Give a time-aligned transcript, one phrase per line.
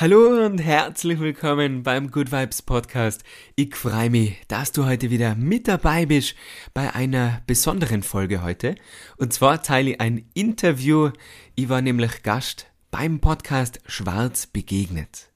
[0.00, 3.22] Hallo und herzlich willkommen beim Good Vibes Podcast.
[3.54, 6.36] Ich freue mich, dass du heute wieder mit dabei bist
[6.72, 8.76] bei einer besonderen Folge heute.
[9.18, 11.10] Und zwar teile ich ein Interview.
[11.54, 15.28] Ich war nämlich Gast beim Podcast Schwarz begegnet.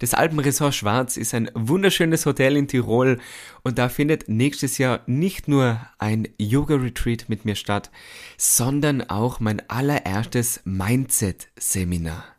[0.00, 3.18] Das Alpenresort Schwarz ist ein wunderschönes Hotel in Tirol
[3.62, 7.90] und da findet nächstes Jahr nicht nur ein Yoga-Retreat mit mir statt,
[8.36, 12.37] sondern auch mein allererstes Mindset-Seminar.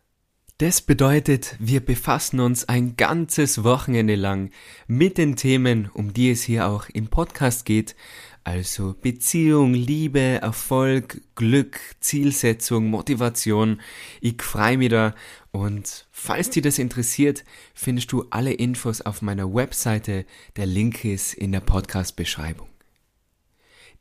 [0.60, 4.52] Das bedeutet, wir befassen uns ein ganzes Wochenende lang
[4.88, 7.96] mit den Themen, um die es hier auch im Podcast geht,
[8.44, 13.80] also Beziehung, Liebe, Erfolg, Glück, Zielsetzung, Motivation.
[14.20, 15.16] Ich freue mich da
[15.52, 20.26] und falls dir das interessiert, findest du alle Infos auf meiner Webseite.
[20.58, 22.69] Der Link ist in der Podcast-Beschreibung.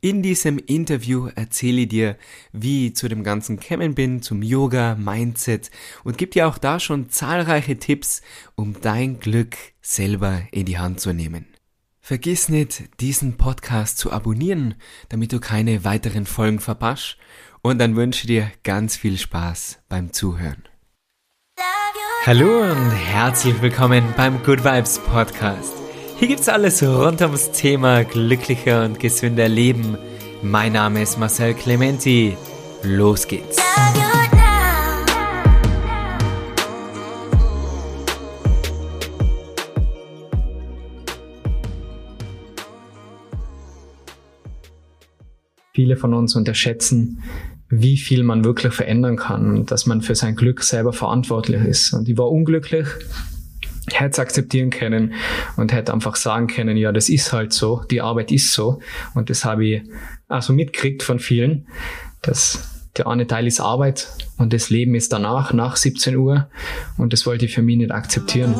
[0.01, 2.17] In diesem Interview erzähle ich dir,
[2.53, 5.71] wie ich zu dem Ganzen gekommen bin, zum Yoga, Mindset
[6.05, 8.21] und gebe dir auch da schon zahlreiche Tipps,
[8.55, 11.47] um dein Glück selber in die Hand zu nehmen.
[11.99, 14.75] Vergiss nicht, diesen Podcast zu abonnieren,
[15.09, 17.17] damit du keine weiteren Folgen verpasst
[17.61, 20.63] und dann wünsche ich dir ganz viel Spaß beim Zuhören.
[22.25, 25.88] Hallo und herzlich willkommen beim Good Vibes Podcast.
[26.19, 29.97] Hier gibt's alles rund ums Thema glücklicher und gesünder Leben.
[30.41, 32.35] Mein Name ist Marcel Clementi.
[32.83, 33.55] Los geht's.
[45.73, 47.23] Viele von uns unterschätzen,
[47.69, 51.93] wie viel man wirklich verändern kann und dass man für sein Glück selber verantwortlich ist.
[51.93, 52.87] Und ich war unglücklich
[53.97, 55.13] hätte akzeptieren können
[55.55, 58.79] und hätte einfach sagen können, ja, das ist halt so, die Arbeit ist so.
[59.15, 59.81] Und das habe ich
[60.27, 61.67] also mitgekriegt von vielen,
[62.21, 66.49] dass der eine Teil ist Arbeit und das Leben ist danach, nach 17 Uhr.
[66.97, 68.53] Und das wollte ich für mich nicht akzeptieren.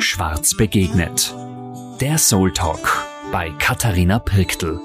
[0.00, 1.34] Schwarz begegnet.
[2.00, 4.80] Der Soul Talk bei Katharina Pirktl.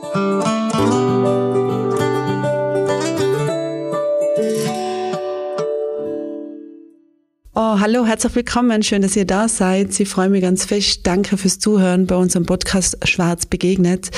[7.75, 8.83] Oh, hallo, herzlich willkommen.
[8.83, 9.99] Schön, dass ihr da seid.
[9.99, 11.07] Ich freue mich ganz fest.
[11.07, 14.11] Danke fürs Zuhören bei unserem Podcast Schwarz begegnet.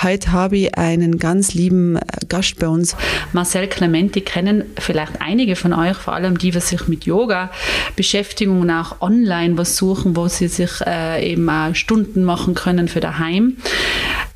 [0.00, 2.94] Heute habe ich einen ganz lieben äh, Gast bei uns.
[3.32, 7.50] Marcel Clementi kennen vielleicht einige von euch, vor allem die, die sich mit Yoga
[7.96, 12.86] beschäftigen und auch online was suchen, wo sie sich äh, eben auch Stunden machen können
[12.86, 13.56] für daheim.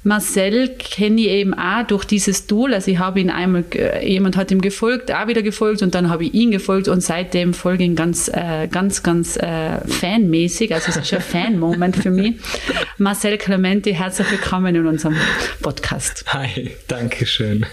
[0.05, 2.75] Marcel kenne ich eben auch durch dieses Tool.
[2.75, 3.65] Also ich habe ihn einmal,
[4.03, 7.55] jemand hat ihm gefolgt, auch wieder gefolgt und dann habe ich ihn gefolgt und seitdem
[7.55, 10.75] folge ich ihn ganz, äh, ganz, ganz äh, fanmäßig.
[10.75, 12.35] Also es ist ein Fan-Moment für mich.
[12.99, 15.17] Marcel Clementi, herzlich willkommen in unserem
[15.63, 16.25] Podcast.
[16.29, 17.65] Hi, danke schön.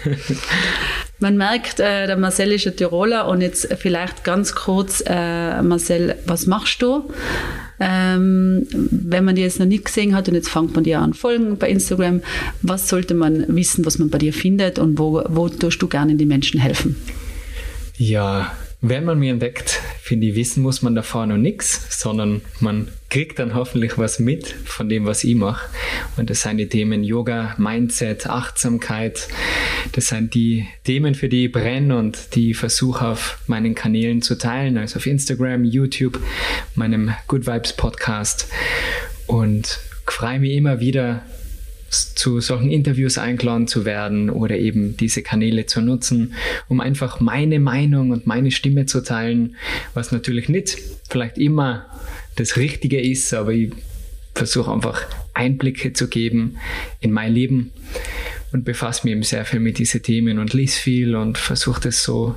[1.22, 6.16] Man merkt, äh, der Marcel ist ein Tiroler und jetzt vielleicht ganz kurz, äh, Marcel,
[6.26, 7.08] was machst du?
[7.78, 11.14] Ähm, wenn man die jetzt noch nicht gesehen hat und jetzt fängt man dir an
[11.14, 12.22] folgen bei Instagram,
[12.60, 16.16] was sollte man wissen, was man bei dir findet und wo, wo tust du gerne
[16.16, 16.96] den Menschen helfen?
[17.96, 18.50] Ja,
[18.84, 23.38] wenn man mich entdeckt, finde ich, wissen muss man davor noch nichts, sondern man kriegt
[23.38, 25.68] dann hoffentlich was mit von dem, was ich mache.
[26.16, 29.28] Und das sind die Themen Yoga, Mindset, Achtsamkeit.
[29.92, 34.20] Das sind die Themen, für die ich brenne und die ich versuche auf meinen Kanälen
[34.20, 36.18] zu teilen, also auf Instagram, YouTube,
[36.74, 38.48] meinem Good Vibes Podcast.
[39.28, 39.78] Und
[40.12, 41.24] freue mich immer wieder,
[41.92, 46.34] zu solchen Interviews eingeladen zu werden oder eben diese Kanäle zu nutzen,
[46.68, 49.56] um einfach meine Meinung und meine Stimme zu teilen,
[49.94, 50.78] was natürlich nicht
[51.10, 51.86] vielleicht immer
[52.36, 53.72] das Richtige ist, aber ich
[54.34, 55.04] versuche einfach
[55.34, 56.56] Einblicke zu geben
[57.00, 57.72] in mein Leben
[58.52, 62.02] und befasse mich eben sehr viel mit diesen Themen und lese viel und versuche das
[62.02, 62.34] so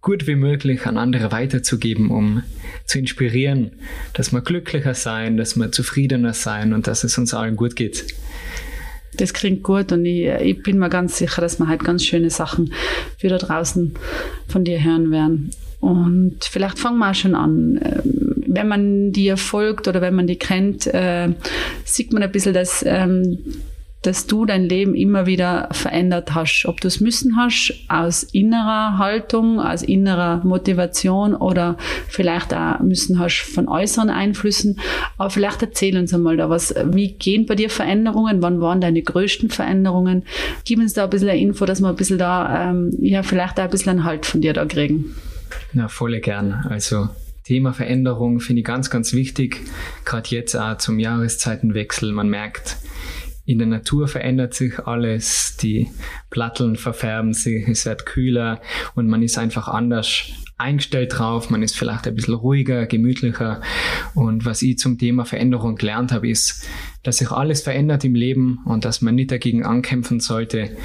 [0.00, 2.42] gut wie möglich an andere weiterzugeben, um
[2.84, 3.72] zu inspirieren,
[4.14, 8.06] dass wir glücklicher sein, dass wir zufriedener sein und dass es uns allen gut geht.
[9.16, 12.30] Das klingt gut und ich, ich, bin mir ganz sicher, dass wir halt ganz schöne
[12.30, 12.72] Sachen
[13.16, 13.94] für da draußen
[14.46, 15.50] von dir hören werden.
[15.80, 17.80] Und vielleicht fangen wir auch schon an.
[17.82, 21.28] Ähm, wenn man dir folgt oder wenn man die kennt, äh,
[21.84, 23.38] sieht man ein bisschen, dass ähm,
[24.02, 26.64] dass du dein Leben immer wieder verändert hast.
[26.66, 31.76] Ob du es müssen hast, aus innerer Haltung, aus innerer Motivation oder
[32.08, 34.78] vielleicht auch müssen hast von äußeren Einflüssen.
[35.16, 36.74] Aber vielleicht erzähl uns einmal da was.
[36.86, 38.40] Wie gehen bei dir Veränderungen?
[38.40, 40.24] Wann waren deine größten Veränderungen?
[40.64, 43.58] Gib uns da ein bisschen eine Info, dass wir ein bisschen da, ähm, ja, vielleicht
[43.58, 45.16] auch ein bisschen einen Halt von dir da kriegen.
[45.72, 46.66] Na, voll gern.
[46.68, 47.08] Also,
[47.44, 49.60] Thema Veränderung finde ich ganz, ganz wichtig.
[50.04, 52.12] Gerade jetzt auch zum Jahreszeitenwechsel.
[52.12, 52.76] Man merkt,
[53.48, 55.88] in der Natur verändert sich alles, die
[56.28, 58.60] Platteln verfärben sich, es wird kühler
[58.94, 60.24] und man ist einfach anders
[60.58, 63.62] eingestellt drauf, man ist vielleicht ein bisschen ruhiger, gemütlicher.
[64.14, 66.68] Und was ich zum Thema Veränderung gelernt habe, ist,
[67.04, 70.76] dass sich alles verändert im Leben und dass man nicht dagegen ankämpfen sollte.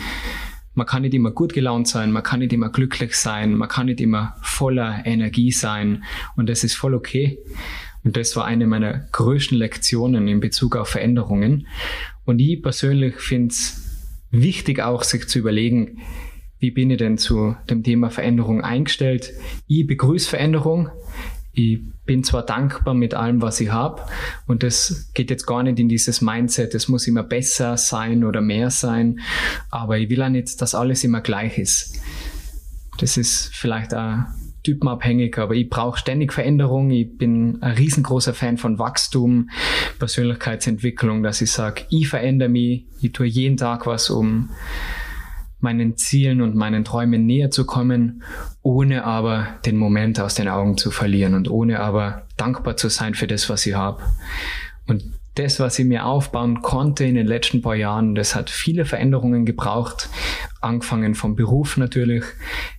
[0.74, 3.88] Man kann nicht immer gut gelaunt sein, man kann nicht immer glücklich sein, man kann
[3.88, 6.06] nicht immer voller Energie sein
[6.38, 7.40] und das ist voll okay.
[8.04, 11.68] Und das war eine meiner größten Lektionen in Bezug auf Veränderungen.
[12.26, 13.82] Und ich persönlich finde es
[14.32, 16.00] wichtig auch, sich zu überlegen,
[16.60, 19.34] wie bin ich denn zu dem Thema Veränderung eingestellt?
[19.68, 20.90] Ich begrüße Veränderung.
[21.52, 24.02] Ich bin zwar dankbar mit allem, was ich habe,
[24.48, 28.42] und das geht jetzt gar nicht in dieses Mindset, es muss immer besser sein oder
[28.42, 29.20] mehr sein,
[29.70, 32.02] aber ich will auch nicht, dass alles immer gleich ist.
[32.98, 34.24] Das ist vielleicht auch
[34.64, 36.90] typenabhängig, aber ich brauche ständig Veränderung.
[36.90, 39.50] Ich bin ein riesengroßer Fan von Wachstum,
[40.00, 44.50] Persönlichkeitsentwicklung, dass ich sage, ich verändere mich, ich tue jeden Tag was, um
[45.60, 48.24] meinen Zielen und meinen Träumen näher zu kommen,
[48.62, 53.14] ohne aber den Moment aus den Augen zu verlieren und ohne aber dankbar zu sein
[53.14, 54.04] für das, was ich habe.
[54.88, 55.04] Und
[55.36, 59.46] das, was ich mir aufbauen konnte in den letzten paar Jahren, das hat viele Veränderungen
[59.46, 60.10] gebraucht.
[60.62, 62.24] Angefangen vom Beruf natürlich.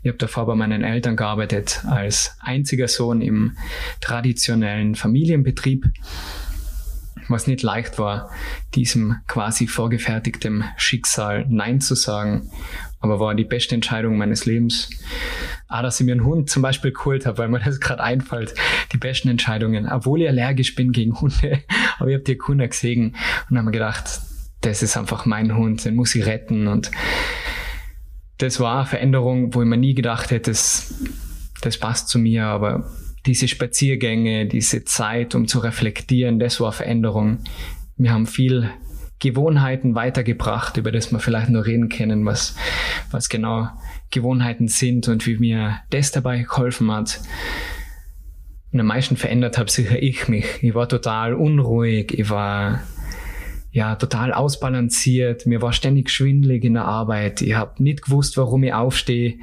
[0.02, 3.56] Ich habe davor bei meinen Eltern gearbeitet als einziger Sohn im
[4.00, 5.86] traditionellen Familienbetrieb
[7.28, 8.30] was nicht leicht war,
[8.74, 12.50] diesem quasi vorgefertigtem Schicksal Nein zu sagen,
[13.04, 14.90] aber war die beste Entscheidung meines Lebens.
[15.68, 18.54] Ah, dass ich mir einen Hund zum Beispiel geholt habe, weil mir das gerade einfällt,
[18.92, 19.86] die besten Entscheidungen.
[19.88, 21.60] Obwohl ich allergisch bin gegen Hunde,
[21.98, 23.16] aber ich habe die Kunden gesehen
[23.50, 24.20] und habe mir gedacht,
[24.62, 26.90] das ist einfach mein Hund, den muss ich retten und
[28.38, 30.94] das war eine Veränderung, wo ich mir nie gedacht hätte, das,
[31.60, 32.90] das passt zu mir, aber
[33.26, 37.44] diese Spaziergänge, diese Zeit, um zu reflektieren, das war Veränderung.
[37.96, 38.70] Wir haben viel
[39.18, 42.56] Gewohnheiten weitergebracht, über das wir vielleicht noch reden können, was,
[43.10, 43.68] was genau
[44.10, 47.20] Gewohnheiten sind und wie mir das dabei geholfen hat.
[48.72, 50.62] Und am meisten verändert habe sicher ich mich.
[50.62, 52.82] Ich war total unruhig, ich war
[53.70, 58.62] ja total ausbalanciert, mir war ständig schwindelig in der Arbeit, ich habe nicht gewusst, warum
[58.62, 59.38] ich aufstehe.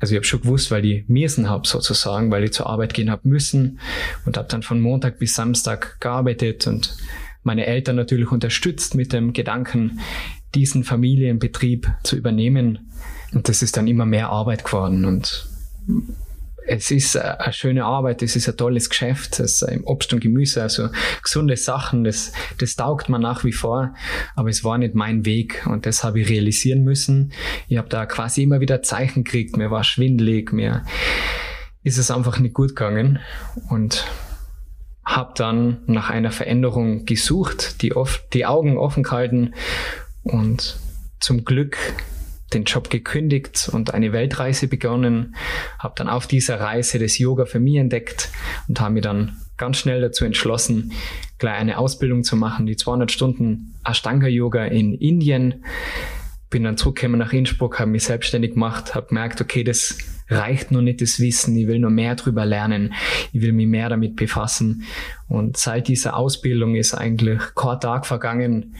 [0.00, 3.10] Also ich habe schon gewusst, weil ich müssen habe sozusagen, weil ich zur Arbeit gehen
[3.10, 3.80] habe müssen
[4.26, 6.94] und habe dann von Montag bis Samstag gearbeitet und
[7.44, 10.00] meine Eltern natürlich unterstützt mit dem Gedanken,
[10.54, 12.90] diesen Familienbetrieb zu übernehmen.
[13.32, 15.48] Und das ist dann immer mehr Arbeit geworden und
[16.66, 20.62] es ist eine schöne Arbeit, es ist ein tolles Geschäft, es ist Obst und Gemüse,
[20.62, 20.88] also
[21.22, 23.94] gesunde Sachen, das, das taugt man nach wie vor,
[24.34, 27.32] aber es war nicht mein Weg und das habe ich realisieren müssen.
[27.68, 30.84] Ich habe da quasi immer wieder Zeichen gekriegt, mir war schwindelig, mir
[31.82, 33.18] ist es einfach nicht gut gegangen
[33.68, 34.06] und
[35.06, 39.54] habe dann nach einer Veränderung gesucht, die oft die Augen offen gehalten
[40.22, 40.78] und
[41.20, 41.76] zum Glück
[42.52, 45.34] den Job gekündigt und eine Weltreise begonnen,
[45.78, 48.30] habe dann auf dieser Reise das Yoga für mich entdeckt
[48.68, 50.92] und habe mich dann ganz schnell dazu entschlossen,
[51.38, 55.64] gleich eine Ausbildung zu machen, die 200 Stunden Ashtanga Yoga in Indien.
[56.50, 59.98] Bin dann zurückgekommen nach Innsbruck, habe mich selbstständig gemacht, habe gemerkt, okay, das
[60.28, 62.94] reicht noch nicht das Wissen, ich will noch mehr drüber lernen,
[63.32, 64.84] ich will mich mehr damit befassen.
[65.28, 68.74] Und seit dieser Ausbildung ist eigentlich kein Tag vergangen,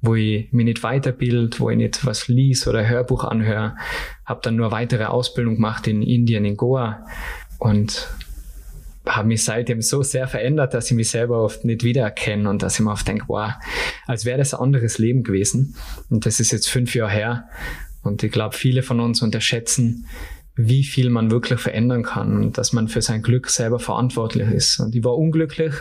[0.00, 3.76] wo ich mich nicht weiterbild, wo ich nicht was lies oder Hörbuch anhöre.
[4.24, 7.04] Habe dann nur weitere Ausbildung gemacht in Indien, in Goa
[7.58, 8.08] und
[9.06, 12.74] habe mich seitdem so sehr verändert, dass ich mich selber oft nicht wiedererkenne und dass
[12.74, 13.52] ich mir oft denke, wow,
[14.06, 15.74] als wäre das ein anderes Leben gewesen.
[16.10, 17.44] Und das ist jetzt fünf Jahre her.
[18.02, 20.06] Und ich glaube, viele von uns unterschätzen,
[20.58, 24.80] wie viel man wirklich verändern kann und dass man für sein Glück selber verantwortlich ist.
[24.80, 25.72] Und ich war unglücklich,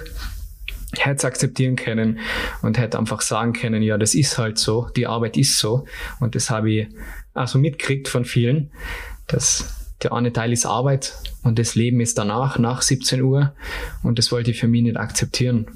[0.95, 2.19] hätte es akzeptieren können
[2.61, 5.85] und hätte einfach sagen können, ja, das ist halt so, die Arbeit ist so.
[6.19, 6.87] Und das habe ich
[7.33, 8.69] also mitgekriegt von vielen,
[9.25, 13.55] dass der eine Teil ist Arbeit und das Leben ist danach, nach 17 Uhr.
[14.03, 15.71] Und das wollte ich für mich nicht akzeptieren.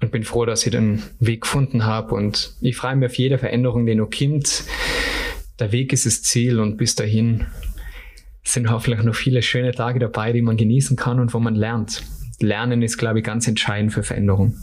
[0.00, 2.14] Und bin froh, dass ich den Weg gefunden habe.
[2.14, 4.64] Und ich freue mich auf jede Veränderung, die noch kommt.
[5.60, 7.46] Der Weg ist das Ziel und bis dahin
[8.52, 12.02] sind hoffentlich noch viele schöne Tage dabei, die man genießen kann und wo man lernt.
[12.40, 14.54] Lernen ist, glaube ich, ganz entscheidend für Veränderung.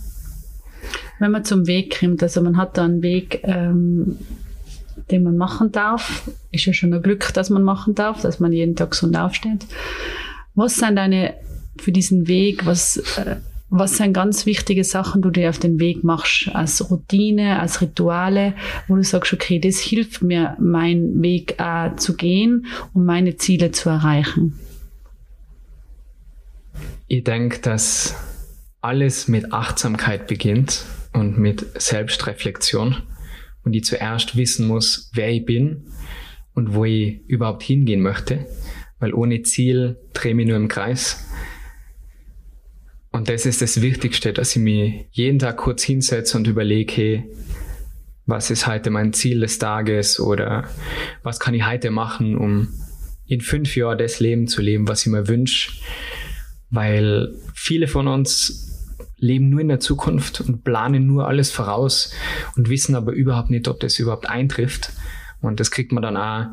[1.19, 4.17] Wenn man zum Weg kommt, also man hat da einen Weg, ähm,
[5.11, 8.53] den man machen darf, ist ja schon ein Glück, dass man machen darf, dass man
[8.53, 9.65] jeden Tag gesund aufsteht.
[10.55, 11.35] Was sind deine
[11.77, 13.37] für diesen Weg, was äh,
[13.69, 17.81] was sind ganz wichtige Sachen, die du dir auf den Weg machst, als Routine, als
[17.81, 18.55] Rituale,
[18.87, 23.71] wo du sagst, okay, das hilft mir, meinen Weg äh, zu gehen, um meine Ziele
[23.71, 24.59] zu erreichen?
[27.07, 28.15] Ich denke, dass
[28.81, 32.97] alles mit Achtsamkeit beginnt und mit Selbstreflexion
[33.63, 35.87] und ich zuerst wissen muss, wer ich bin
[36.53, 38.45] und wo ich überhaupt hingehen möchte.
[38.99, 41.25] weil ohne Ziel drehe ich nur im Kreis.
[43.11, 47.23] Und das ist das Wichtigste, dass ich mich jeden Tag kurz hinsetze und überlege, hey,
[48.25, 50.65] was ist heute mein Ziel des Tages oder
[51.23, 52.67] was kann ich heute machen, um
[53.25, 55.71] in fünf Jahren das Leben zu leben, was ich mir wünsche.
[56.69, 58.69] Weil viele von uns
[59.17, 62.13] leben nur in der Zukunft und planen nur alles voraus
[62.55, 64.91] und wissen aber überhaupt nicht, ob das überhaupt eintrifft.
[65.41, 66.47] Und das kriegt man dann auch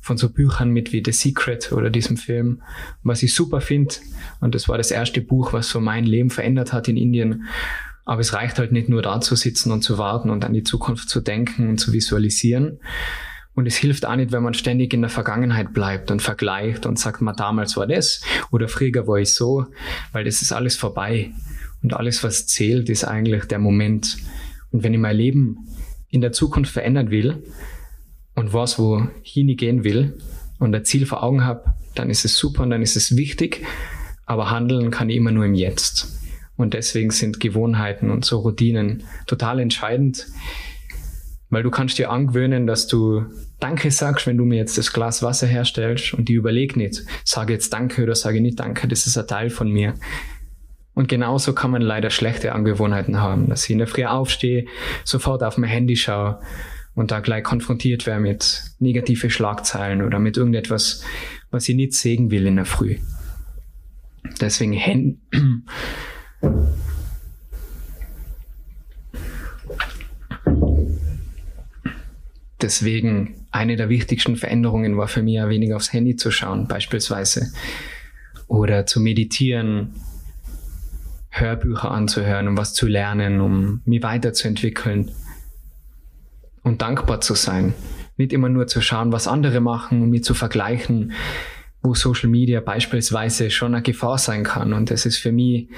[0.00, 2.62] von so Büchern mit wie The Secret oder diesem Film,
[3.02, 3.94] was ich super finde.
[4.40, 7.44] Und das war das erste Buch, was so mein Leben verändert hat in Indien.
[8.04, 10.62] Aber es reicht halt nicht nur da zu sitzen und zu warten und an die
[10.62, 12.80] Zukunft zu denken und zu visualisieren.
[13.54, 16.98] Und es hilft auch nicht, wenn man ständig in der Vergangenheit bleibt und vergleicht und
[16.98, 19.66] sagt, mal damals war das oder früher war ich so,
[20.12, 21.32] weil das ist alles vorbei.
[21.82, 24.16] Und alles, was zählt, ist eigentlich der Moment.
[24.70, 25.68] Und wenn ich mein Leben
[26.08, 27.42] in der Zukunft verändern will,
[28.38, 30.16] und weiß, wohin ich gehen will
[30.58, 33.64] und ein Ziel vor Augen habe, dann ist es super und dann ist es wichtig.
[34.26, 36.20] Aber handeln kann ich immer nur im Jetzt.
[36.56, 40.26] Und deswegen sind Gewohnheiten und so Routinen total entscheidend,
[41.50, 43.24] weil du kannst dir angewöhnen, dass du
[43.58, 47.54] Danke sagst, wenn du mir jetzt das Glas Wasser herstellst und die überleg nicht, sage
[47.54, 49.94] jetzt Danke oder sage nicht Danke, das ist ein Teil von mir.
[50.94, 54.66] Und genauso kann man leider schlechte Angewohnheiten haben, dass ich in der Früh aufstehe,
[55.04, 56.40] sofort auf mein Handy schaue
[56.98, 61.04] und da gleich konfrontiert wäre mit negative Schlagzeilen oder mit irgendetwas,
[61.52, 62.96] was ich nicht sehen will in der Früh.
[64.40, 65.16] Deswegen Handy.
[72.60, 77.52] Deswegen eine der wichtigsten Veränderungen war für mich ja weniger aufs Handy zu schauen, beispielsweise.
[78.48, 79.94] Oder zu meditieren,
[81.30, 85.12] Hörbücher anzuhören, um was zu lernen, um mich weiterzuentwickeln
[86.68, 87.74] und dankbar zu sein.
[88.16, 91.12] Nicht immer nur zu schauen, was andere machen und mir zu vergleichen,
[91.82, 94.72] wo Social Media beispielsweise schon eine Gefahr sein kann.
[94.72, 95.68] Und das ist für mich,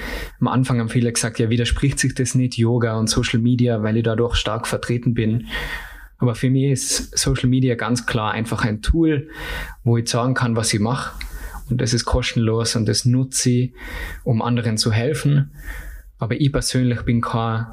[0.41, 3.97] am Anfang haben viele gesagt, ja, widerspricht sich das nicht Yoga und Social Media, weil
[3.97, 5.47] ich dadurch stark vertreten bin.
[6.19, 9.29] Aber für mich ist Social Media ganz klar einfach ein Tool,
[9.85, 11.15] wo ich sagen kann, was ich mache.
[11.71, 13.75] Und das ist kostenlos und das nutze ich,
[14.25, 15.53] um anderen zu helfen.
[16.19, 17.67] Aber ich persönlich bin kein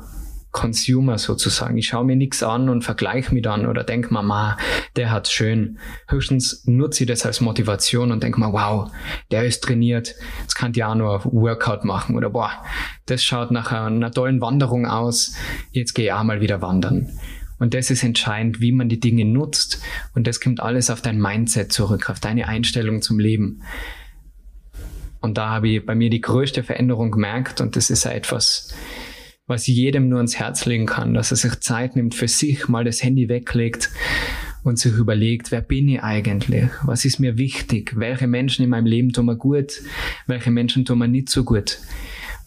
[0.58, 1.78] Consumer sozusagen.
[1.78, 4.58] Ich schaue mir nichts an und vergleiche mich dann oder denke mir, ma,
[4.96, 5.78] der hat's schön.
[6.08, 8.90] Höchstens nutze ich das als Motivation und denke mir, wow,
[9.30, 12.50] der ist trainiert, jetzt kann ich auch nur Workout machen oder boah,
[13.06, 15.36] das schaut nach einer tollen Wanderung aus,
[15.74, 17.12] jetzt gehe ich auch mal wieder wandern.
[17.60, 19.80] Und das ist entscheidend, wie man die Dinge nutzt.
[20.16, 23.62] Und das kommt alles auf dein Mindset zurück, auf deine Einstellung zum Leben.
[25.22, 28.74] Und da habe ich bei mir die größte Veränderung gemerkt und das ist ja etwas,
[29.48, 32.84] was jedem nur ans Herz legen kann, dass er sich Zeit nimmt für sich, mal
[32.84, 33.90] das Handy weglegt
[34.64, 36.70] und sich überlegt, wer bin ich eigentlich?
[36.84, 37.94] Was ist mir wichtig?
[37.96, 39.82] Welche Menschen in meinem Leben tun mir gut?
[40.28, 41.80] Welche Menschen tun mir nicht so gut?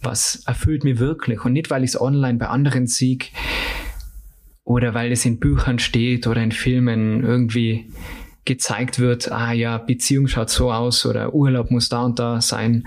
[0.02, 1.44] Was erfüllt mich wirklich?
[1.44, 3.32] Und nicht, weil ich es online bei anderen sieg
[4.64, 7.90] oder weil es in Büchern steht oder in Filmen irgendwie
[8.44, 12.86] gezeigt wird, ah ja, Beziehung schaut so aus oder Urlaub muss da und da sein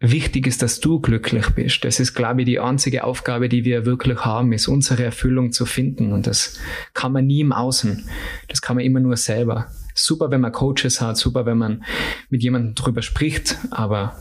[0.00, 1.84] wichtig ist, dass du glücklich bist.
[1.84, 5.66] Das ist, glaube ich, die einzige Aufgabe, die wir wirklich haben, ist unsere Erfüllung zu
[5.66, 6.12] finden.
[6.12, 6.58] Und das
[6.94, 8.08] kann man nie im Außen.
[8.48, 9.66] Das kann man immer nur selber.
[9.94, 11.84] Super, wenn man Coaches hat, super, wenn man
[12.30, 14.16] mit jemandem drüber spricht, aber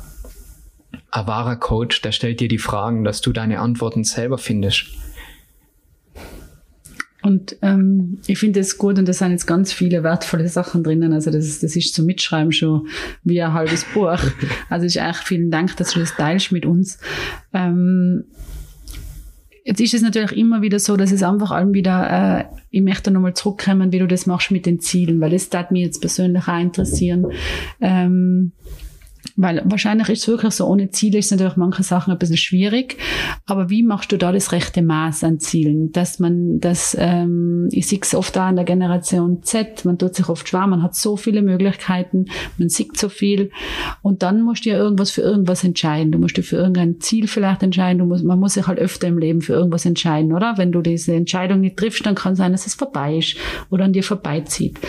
[1.12, 4.88] ein wahrer Coach, der stellt dir die Fragen, dass du deine Antworten selber findest.
[7.28, 11.12] Und ähm, ich finde es gut und da sind jetzt ganz viele wertvolle Sachen drinnen.
[11.12, 12.88] Also das ist, das ist zum Mitschreiben schon
[13.26, 14.18] wie ein halbes Buch.
[14.70, 17.00] Also ich echt vielen Dank, dass du das teilst mit uns.
[17.54, 18.24] Ähm,
[19.66, 23.12] Jetzt ist es natürlich immer wieder so, dass es einfach allem wieder, äh, ich möchte
[23.12, 26.48] nochmal zurückkommen, wie du das machst mit den Zielen, weil das darf mich jetzt persönlich
[26.48, 27.28] auch interessieren.
[27.82, 28.54] Ähm,
[29.38, 32.98] weil wahrscheinlich ist es wirklich so, ohne Ziele ist natürlich manche Sachen ein bisschen schwierig.
[33.46, 35.92] Aber wie machst du da das rechte Maß an Zielen?
[35.92, 40.16] Dass man, dass, ähm, ich sehe es oft da in der Generation Z, man tut
[40.16, 42.26] sich oft schwer, man hat so viele Möglichkeiten,
[42.58, 43.52] man sieht so viel.
[44.02, 46.12] Und dann musst du ja irgendwas für irgendwas entscheiden.
[46.12, 48.00] Du musst dich für irgendein Ziel vielleicht entscheiden.
[48.00, 50.58] Du musst, man muss sich halt öfter im Leben für irgendwas entscheiden, oder?
[50.58, 53.36] Wenn du diese Entscheidung nicht triffst, dann kann sein, dass es vorbei ist
[53.70, 54.80] oder an dir vorbeizieht.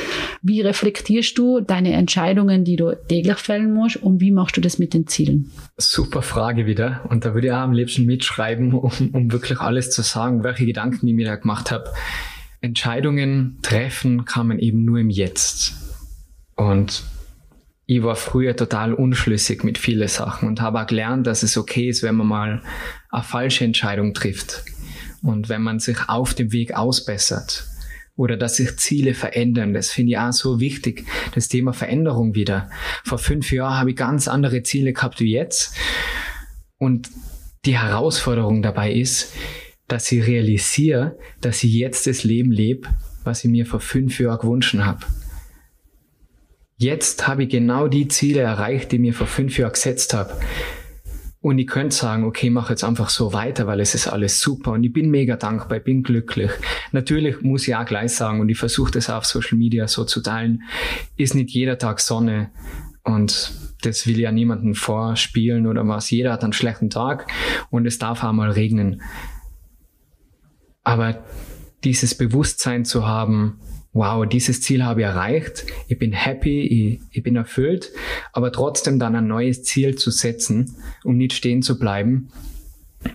[0.40, 4.78] Wie reflektierst du deine Entscheidungen, die du täglich fällen musst und wie machst du das
[4.78, 5.50] mit den Zielen?
[5.76, 7.04] Super Frage wieder.
[7.11, 10.64] Und da würde ich auch am liebsten mitschreiben, um, um wirklich alles zu sagen, welche
[10.64, 11.92] Gedanken ich mir da gemacht habe.
[12.61, 15.75] Entscheidungen treffen kann man eben nur im Jetzt.
[16.54, 17.02] Und
[17.87, 21.88] ich war früher total unschlüssig mit vielen Sachen und habe auch gelernt, dass es okay
[21.88, 22.62] ist, wenn man mal
[23.11, 24.62] eine falsche Entscheidung trifft
[25.23, 27.66] und wenn man sich auf dem Weg ausbessert
[28.19, 29.73] oder dass sich Ziele verändern.
[29.73, 31.07] Das finde ich auch so wichtig.
[31.37, 32.69] Das Thema Veränderung wieder.
[33.05, 35.77] Vor fünf Jahren habe ich ganz andere Ziele gehabt wie jetzt.
[36.79, 37.11] Und
[37.65, 39.33] die Herausforderung dabei ist,
[39.87, 42.89] dass ich realisiere, dass ich jetzt das Leben lebe,
[43.23, 45.07] was ich mir vor fünf Jahren gewünscht habe.
[46.77, 50.41] Jetzt habe ich genau die Ziele erreicht, die ich mir vor fünf Jahren gesetzt habe.
[51.40, 54.73] Und ich könnte sagen, okay, mach jetzt einfach so weiter, weil es ist alles super
[54.73, 56.50] und ich bin mega dankbar, ich bin glücklich.
[56.90, 60.21] Natürlich muss ich auch gleich sagen, und ich versuche das auf Social Media so zu
[60.21, 60.62] teilen,
[61.16, 62.50] ist nicht jeder Tag Sonne
[63.04, 63.52] und
[63.83, 66.11] das will ja niemanden vorspielen oder was.
[66.11, 67.30] Jeder hat einen schlechten Tag
[67.71, 69.02] und es darf auch mal regnen.
[70.83, 71.23] Aber
[71.85, 73.61] dieses Bewusstsein zu haben,
[73.99, 77.90] wow, dieses Ziel habe ich erreicht, ich bin happy, ich, ich bin erfüllt,
[78.33, 82.31] aber trotzdem dann ein neues Ziel zu setzen, um nicht stehen zu bleiben,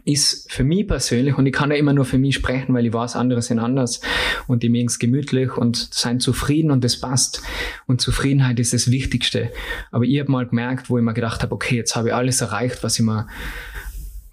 [0.03, 2.91] ist für mich persönlich, und ich kann ja immer nur für mich sprechen, weil ich
[2.91, 4.01] weiß, andere sind anders
[4.47, 7.41] und die mögen es gemütlich und sein zufrieden und das passt.
[7.85, 9.51] Und Zufriedenheit ist das Wichtigste.
[9.91, 12.41] Aber ich habe mal gemerkt, wo ich mir gedacht habe, okay, jetzt habe ich alles
[12.41, 13.27] erreicht, was ich mir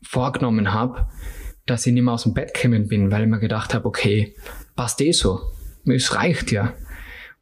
[0.03, 1.07] vorgenommen habe,
[1.67, 4.35] dass ich nicht mehr aus dem Bett gekommen bin, weil ich mir gedacht habe, okay,
[4.75, 5.41] passt eh so
[5.85, 6.75] es reicht ja.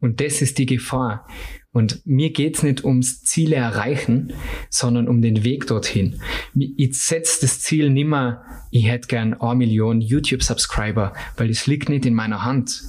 [0.00, 1.26] Und das ist die Gefahr.
[1.72, 4.32] Und mir geht's nicht ums Ziele erreichen,
[4.70, 6.20] sondern um den Weg dorthin.
[6.54, 11.88] Ich setze das Ziel nicht mehr, ich hätte gern eine Million YouTube-Subscriber, weil es liegt
[11.88, 12.82] nicht in meiner Hand.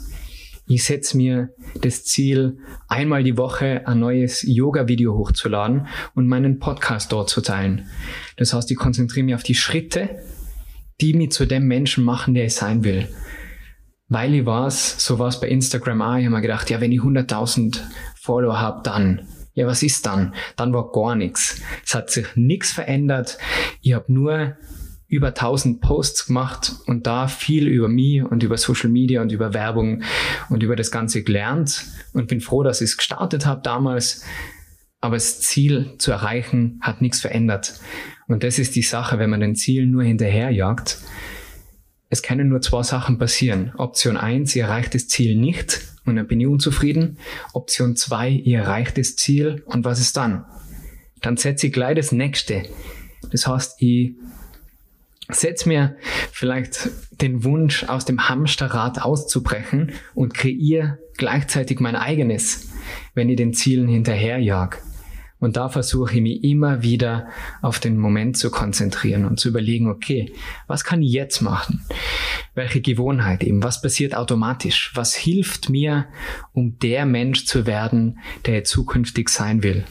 [0.66, 1.50] Ich setze mir
[1.82, 7.88] das Ziel, einmal die Woche ein neues Yoga-Video hochzuladen und meinen Podcast dort zu teilen.
[8.38, 10.24] Das heißt, ich konzentriere mich auf die Schritte,
[11.02, 13.08] die mich zu dem Menschen machen, der ich sein will
[14.10, 16.92] weil ich weiß, so war es bei Instagram auch, ich habe mir gedacht, ja, wenn
[16.92, 17.80] ich 100.000
[18.16, 20.34] Follower habe, dann, ja, was ist dann?
[20.56, 21.62] Dann war gar nichts.
[21.86, 23.38] Es hat sich nichts verändert.
[23.82, 24.58] Ich habe nur
[25.08, 29.54] über 1000 Posts gemacht und da viel über mich und über Social Media und über
[29.54, 30.04] Werbung
[30.50, 34.24] und über das Ganze gelernt und bin froh, dass ich es gestartet habe damals.
[35.02, 37.80] Aber das Ziel zu erreichen hat nichts verändert.
[38.28, 41.00] Und das ist die Sache, wenn man den Zielen nur hinterherjagt,
[42.10, 43.72] es können nur zwei Sachen passieren.
[43.78, 47.18] Option eins, ihr erreicht das Ziel nicht und dann bin ich unzufrieden.
[47.54, 50.46] Option zwei, ihr erreicht das Ziel und was ist dann?
[51.22, 52.64] Dann setze ich gleich das nächste.
[53.32, 54.16] Das heißt, ich
[55.30, 55.98] setze mir
[56.32, 56.90] vielleicht
[57.22, 62.70] den Wunsch, aus dem Hamsterrad auszubrechen und kreiere gleichzeitig mein eigenes,
[63.14, 64.82] wenn ich den Zielen hinterherjag.
[65.40, 67.30] Und da versuche ich mich immer wieder
[67.62, 70.34] auf den Moment zu konzentrieren und zu überlegen, okay,
[70.68, 71.86] was kann ich jetzt machen?
[72.56, 73.64] Welche Gewohnheit eben?
[73.64, 74.92] Was passiert automatisch?
[74.96, 76.08] Was hilft mir,
[76.52, 79.86] um der Mensch zu werden, der zukünftig sein will?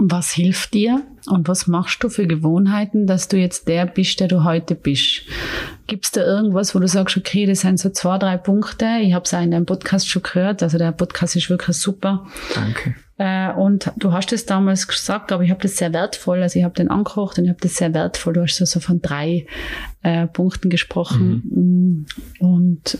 [0.00, 4.28] Was hilft dir und was machst du für Gewohnheiten, dass du jetzt der bist, der
[4.28, 5.22] du heute bist?
[5.88, 8.98] Gibt es da irgendwas, wo du sagst, okay, das sind so zwei, drei Punkte.
[9.02, 10.62] Ich habe es auch in deinem Podcast schon gehört.
[10.62, 12.26] Also der Podcast ist wirklich super.
[12.54, 12.94] Danke.
[13.18, 16.42] Äh, und du hast es damals gesagt, aber ich habe das sehr wertvoll.
[16.42, 18.34] Also ich habe den angekocht und ich habe das sehr wertvoll.
[18.34, 19.46] Du hast so, so von drei
[20.02, 21.42] äh, Punkten gesprochen.
[21.44, 22.06] Mhm.
[22.38, 22.98] Und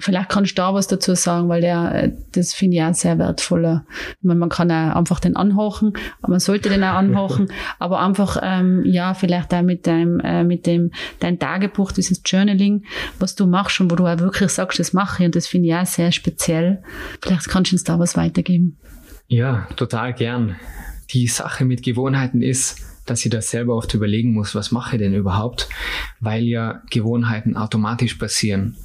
[0.00, 3.18] Vielleicht kannst du da was dazu sagen, weil der, äh, das finde ich auch sehr
[3.18, 3.84] wertvoller.
[4.22, 5.94] Man, man kann auch einfach den anhochen,
[6.26, 7.48] man sollte den auch anhochen,
[7.80, 12.84] aber einfach, ähm, ja, vielleicht auch mit deinem, äh, mit dem, dein Tagebuch, dieses Journaling,
[13.18, 15.68] was du machst und wo du auch wirklich sagst, das mache ich und das finde
[15.68, 16.80] ich auch sehr speziell.
[17.20, 18.78] Vielleicht kannst du uns da was weitergeben.
[19.28, 20.56] Ja, total gern.
[21.10, 25.02] Die Sache mit Gewohnheiten ist, dass ich da selber oft überlegen muss, was mache ich
[25.02, 25.68] denn überhaupt,
[26.20, 28.76] weil ja Gewohnheiten automatisch passieren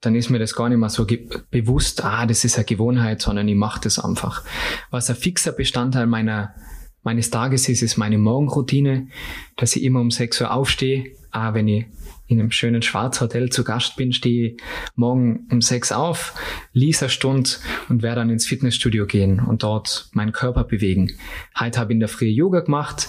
[0.00, 1.06] dann ist mir das gar nicht mehr so
[1.50, 4.44] bewusst, ah, das ist eine Gewohnheit, sondern ich mache das einfach.
[4.90, 6.54] Was ein fixer Bestandteil meiner,
[7.02, 9.08] meines Tages ist, ist meine Morgenroutine,
[9.56, 11.12] dass ich immer um 6 Uhr aufstehe.
[11.30, 11.86] Ah, wenn ich
[12.26, 14.56] in einem schönen Schwarzhotel zu Gast bin, stehe
[14.94, 16.34] morgen um 6 auf,
[16.72, 17.50] lese eine Stunde
[17.88, 21.12] und werde dann ins Fitnessstudio gehen und dort meinen Körper bewegen.
[21.58, 23.08] Heute habe ich in der Früh Yoga gemacht.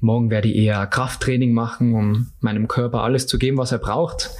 [0.00, 4.30] Morgen werde ich eher Krafttraining machen, um meinem Körper alles zu geben, was er braucht.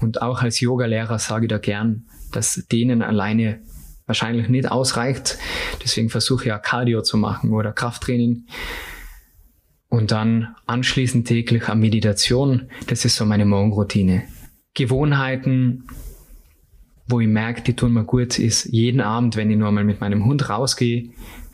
[0.00, 3.60] Und auch als Yoga-Lehrer sage ich da gern, dass denen alleine
[4.06, 5.38] wahrscheinlich nicht ausreicht.
[5.82, 8.46] Deswegen versuche ich ja Cardio zu machen oder Krafttraining.
[9.94, 12.68] Und dann anschließend täglich eine Meditation.
[12.88, 14.24] Das ist so meine Morgenroutine.
[14.74, 15.84] Gewohnheiten,
[17.06, 20.00] wo ich merke, die tun mir gut, ist jeden Abend, wenn ich nur mal mit
[20.00, 21.10] meinem Hund rausgehe,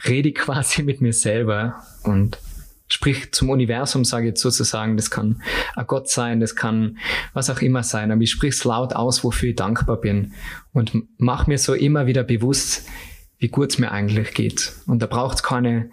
[0.08, 2.38] rede ich quasi mit mir selber und
[2.88, 5.42] sprich zum Universum, sage ich jetzt sozusagen, das kann
[5.76, 6.96] ein Gott sein, das kann
[7.34, 10.32] was auch immer sein, aber ich sprich es laut aus, wofür ich dankbar bin
[10.72, 12.88] und mach mir so immer wieder bewusst,
[13.36, 14.72] wie gut es mir eigentlich geht.
[14.86, 15.90] Und da braucht es keine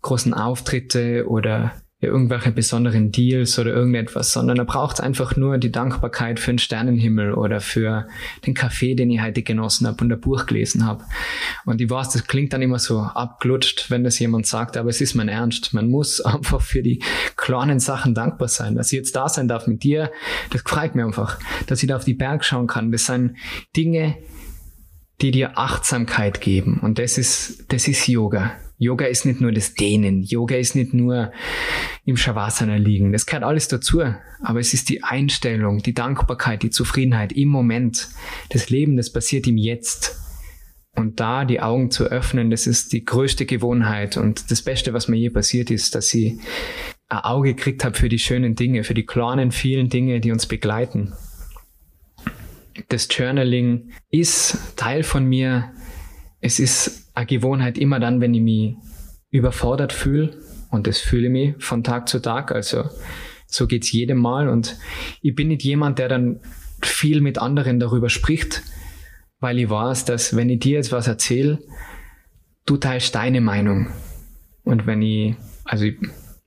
[0.00, 6.40] großen Auftritte oder irgendwelche besonderen Deals oder irgendetwas, sondern er braucht einfach nur die Dankbarkeit
[6.40, 8.08] für den Sternenhimmel oder für
[8.46, 11.04] den Kaffee, den ich heute genossen habe und ein Buch gelesen habe.
[11.66, 15.02] Und ich weiß, das klingt dann immer so abglutscht, wenn das jemand sagt, aber es
[15.02, 15.74] ist mein Ernst.
[15.74, 17.02] Man muss einfach für die
[17.36, 18.76] kleinen Sachen dankbar sein.
[18.76, 20.10] Dass ich jetzt da sein darf mit dir,
[20.50, 21.38] das freut mir einfach.
[21.66, 22.92] Dass ich da auf die Berg schauen kann.
[22.92, 23.36] Das sind
[23.76, 24.16] Dinge,
[25.20, 26.80] die dir Achtsamkeit geben.
[26.80, 28.52] Und das ist, das ist Yoga.
[28.80, 30.22] Yoga ist nicht nur das Dehnen.
[30.22, 31.32] Yoga ist nicht nur
[32.06, 33.12] im Shavasana liegen.
[33.12, 34.00] Das gehört alles dazu.
[34.42, 38.08] Aber es ist die Einstellung, die Dankbarkeit, die Zufriedenheit im Moment.
[38.48, 40.18] Das Leben, das passiert im Jetzt.
[40.96, 44.16] Und da die Augen zu öffnen, das ist die größte Gewohnheit.
[44.16, 46.38] Und das Beste, was mir je passiert ist, dass ich
[47.10, 50.46] ein Auge gekriegt habe für die schönen Dinge, für die kleinen, vielen Dinge, die uns
[50.46, 51.12] begleiten.
[52.88, 55.70] Das Journaling ist Teil von mir.
[56.40, 58.76] Es ist eine Gewohnheit immer dann, wenn ich mich
[59.30, 60.38] überfordert fühle.
[60.70, 62.52] Und das fühle ich mich von Tag zu Tag.
[62.52, 62.84] Also
[63.46, 64.48] so geht's jedem Mal.
[64.48, 64.76] Und
[65.22, 66.40] ich bin nicht jemand, der dann
[66.82, 68.62] viel mit anderen darüber spricht,
[69.40, 71.58] weil ich weiß, dass wenn ich dir jetzt was erzähle,
[72.66, 73.88] du teilst deine Meinung.
[74.64, 75.98] Und wenn ich, also ich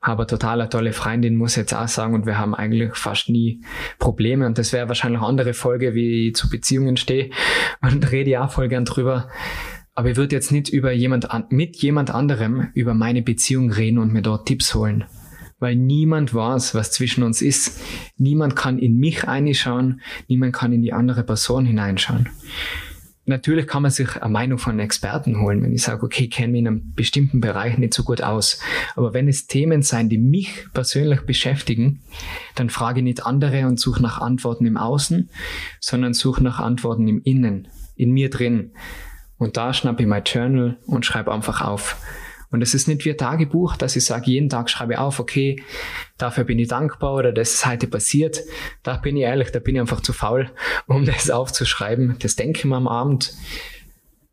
[0.01, 3.61] habe eine total tolle Freundin, muss jetzt auch sagen, und wir haben eigentlich fast nie
[3.99, 4.45] Probleme.
[4.45, 7.29] Und das wäre wahrscheinlich eine andere Folge, wie ich zu Beziehungen stehe.
[7.81, 9.29] Und rede ich auch voll gern drüber.
[9.95, 13.99] Aber ich würde jetzt nicht über jemand an, mit jemand anderem über meine Beziehung reden
[13.99, 15.05] und mir dort Tipps holen.
[15.59, 17.79] Weil niemand weiß, was zwischen uns ist.
[18.17, 22.27] Niemand kann in mich einschauen, niemand kann in die andere Person hineinschauen.
[23.25, 26.51] Natürlich kann man sich eine Meinung von Experten holen, wenn ich sage, okay, ich kenne
[26.51, 28.59] mich in einem bestimmten Bereich nicht so gut aus.
[28.95, 32.01] Aber wenn es Themen sein, die mich persönlich beschäftigen,
[32.55, 35.29] dann frage ich nicht andere und suche nach Antworten im Außen,
[35.79, 38.71] sondern suche nach Antworten im Innen, in mir drin.
[39.43, 41.97] Und da schnappe ich mein Journal und schreibe einfach auf.
[42.49, 45.19] Und es ist nicht wie ein Tagebuch, dass ich sage, jeden Tag schreibe ich auf,
[45.19, 45.61] okay,
[46.17, 48.39] dafür bin ich dankbar oder das ist heute passiert.
[48.83, 50.49] Da bin ich ehrlich, da bin ich einfach zu faul,
[50.87, 52.15] um das aufzuschreiben.
[52.19, 53.33] Das denke ich mir am Abend.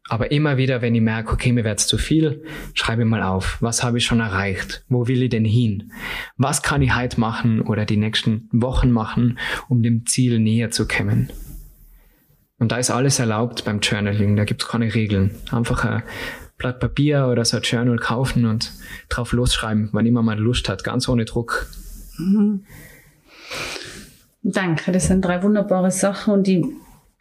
[0.09, 2.45] Aber immer wieder, wenn ich merke, okay, mir wird's zu viel,
[2.75, 3.57] schreibe ich mal auf.
[3.61, 4.85] Was habe ich schon erreicht?
[4.89, 5.91] Wo will ich denn hin?
[6.37, 10.87] Was kann ich heute machen oder die nächsten Wochen machen, um dem Ziel näher zu
[10.87, 11.33] kommen?
[12.61, 15.35] Und da ist alles erlaubt beim Journaling, da gibt es keine Regeln.
[15.51, 16.03] Einfach ein
[16.59, 18.73] Blatt Papier oder so ein Journal kaufen und
[19.09, 21.67] drauf losschreiben, wann immer man Lust hat, ganz ohne Druck.
[22.19, 22.65] Mhm.
[24.43, 26.65] Danke, das sind drei wunderbare Sachen und ich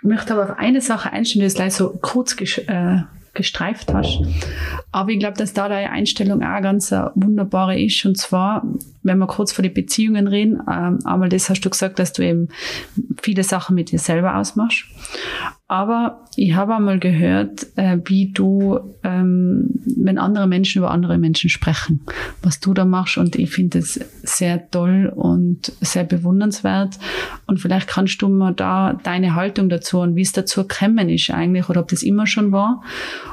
[0.02, 3.00] möchte aber auf eine Sache einstellen, die du gleich so kurz äh,
[3.34, 4.22] gestreift hast.
[4.92, 8.06] Aber ich glaube, dass da deine Einstellung auch ganz eine wunderbare ist.
[8.06, 8.66] Und zwar,
[9.10, 12.24] wenn wir kurz vor die Beziehungen reden, ähm, einmal das hast du gesagt, dass du
[12.24, 12.48] eben
[13.22, 14.86] viele Sachen mit dir selber ausmachst.
[15.68, 21.50] Aber ich habe einmal gehört, äh, wie du, ähm, wenn andere Menschen über andere Menschen
[21.50, 22.02] sprechen,
[22.42, 23.20] was du da machst.
[23.20, 26.98] Und ich finde es sehr toll und sehr bewundernswert.
[27.46, 31.30] Und vielleicht kannst du mir da deine Haltung dazu und wie es dazu gekommen ist
[31.30, 32.82] eigentlich, oder ob das immer schon war,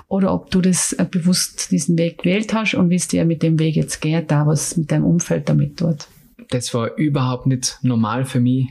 [0.09, 3.43] oder ob du das äh, bewusst diesen Weg gewählt hast und wie es dir mit
[3.43, 6.07] dem Weg jetzt geht, da was mit deinem Umfeld damit tut.
[6.51, 8.67] Das war überhaupt nicht normal für mich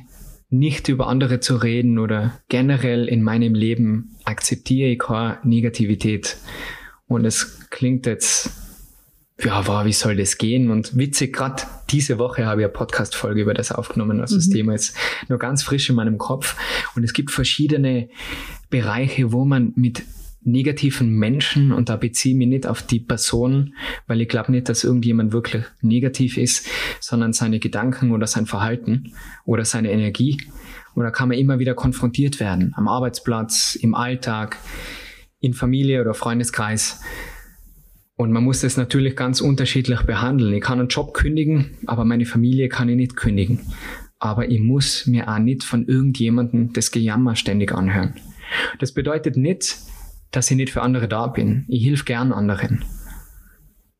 [0.50, 6.38] nicht über andere zu reden oder generell in meinem Leben akzeptiere ich keine Negativität.
[7.08, 8.52] Und es klingt jetzt,
[9.44, 10.72] ja, wow, wie soll das gehen?
[10.72, 14.22] Und witzig, gerade diese Woche habe ich eine Podcast-Folge über das aufgenommen.
[14.22, 14.40] Also mhm.
[14.40, 14.96] das Thema ist
[15.30, 16.56] nur ganz frisch in meinem Kopf.
[16.96, 18.10] Und es gibt verschiedene
[18.70, 20.04] Bereiche, wo man mit
[20.46, 23.74] negativen Menschen und da beziehe ich mich nicht auf die Person,
[24.08, 26.68] weil ich glaube nicht, dass irgendjemand wirklich negativ ist,
[27.00, 30.38] sondern seine Gedanken oder sein Verhalten oder seine Energie.
[30.96, 34.58] Oder kann man immer wieder konfrontiert werden am Arbeitsplatz, im Alltag,
[35.40, 37.02] in Familie oder Freundeskreis.
[38.16, 40.54] Und man muss das natürlich ganz unterschiedlich behandeln.
[40.54, 43.60] Ich kann einen Job kündigen, aber meine Familie kann ich nicht kündigen.
[44.20, 48.14] Aber ich muss mir auch nicht von irgendjemandem das Gejammer ständig anhören.
[48.80, 49.78] Das bedeutet nicht,
[50.32, 51.66] dass ich nicht für andere da bin.
[51.68, 52.84] Ich hilf gern anderen.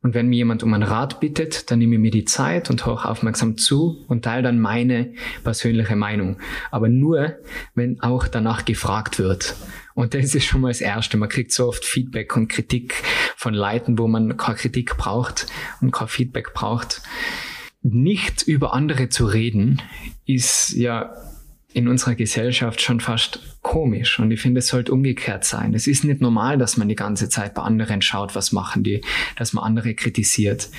[0.06, 2.86] Und wenn mir jemand um einen Rat bittet, dann nehme ich mir die Zeit und
[2.86, 6.38] höre aufmerksam zu und teile dann meine persönliche Meinung.
[6.70, 7.40] Aber nur,
[7.74, 9.56] wenn auch danach gefragt wird.
[9.96, 11.18] Und das ist schon mal das Erste.
[11.18, 12.94] Man kriegt so oft Feedback und Kritik
[13.36, 15.48] von Leuten, wo man keine Kritik braucht
[15.82, 17.02] und kein Feedback braucht.
[17.82, 19.82] Nicht über andere zu reden,
[20.28, 21.16] ist ja
[21.76, 24.18] in unserer Gesellschaft schon fast komisch.
[24.18, 25.74] Und ich finde, es sollte umgekehrt sein.
[25.74, 29.02] Es ist nicht normal, dass man die ganze Zeit bei anderen schaut, was machen die,
[29.36, 30.70] dass man andere kritisiert.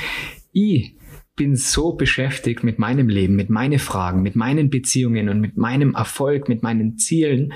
[0.52, 0.94] Ich
[1.36, 5.94] bin so beschäftigt mit meinem Leben, mit meinen Fragen, mit meinen Beziehungen und mit meinem
[5.94, 7.52] Erfolg, mit meinen Zielen.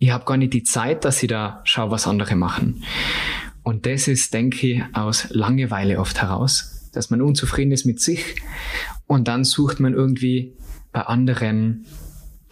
[0.00, 2.82] Ich habe gar nicht die Zeit, dass ich da schaue, was andere machen.
[3.62, 8.34] Und das ist, denke ich, aus Langeweile oft heraus, dass man unzufrieden ist mit sich
[9.06, 10.56] und dann sucht man irgendwie
[10.90, 11.86] bei anderen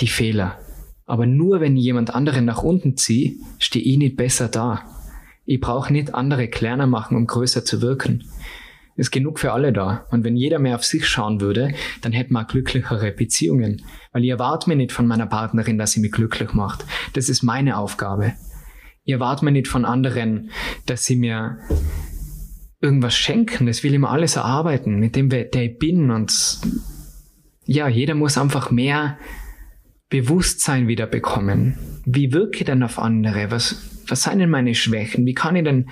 [0.00, 0.58] die Fehler.
[1.06, 4.84] Aber nur wenn ich jemand anderen nach unten ziehe, stehe ich nicht besser da.
[5.44, 8.24] Ich brauche nicht andere kleiner machen, um größer zu wirken.
[8.96, 10.06] Ist genug für alle da.
[10.10, 13.82] Und wenn jeder mehr auf sich schauen würde, dann hätten wir glücklichere Beziehungen.
[14.12, 16.84] Weil ich erwarte mir nicht von meiner Partnerin, dass sie mich glücklich macht.
[17.14, 18.34] Das ist meine Aufgabe.
[19.04, 20.50] Ich erwarte mir nicht von anderen,
[20.86, 21.58] dass sie mir
[22.80, 23.66] irgendwas schenken.
[23.66, 26.10] Das will immer alles erarbeiten, mit dem, der ich bin.
[26.10, 26.60] Und
[27.64, 29.18] ja, jeder muss einfach mehr
[30.10, 31.78] Bewusstsein wieder bekommen.
[32.04, 33.50] Wie wirke ich denn auf andere?
[33.50, 35.24] Was, was sind denn meine Schwächen?
[35.24, 35.88] Wie kann ich denn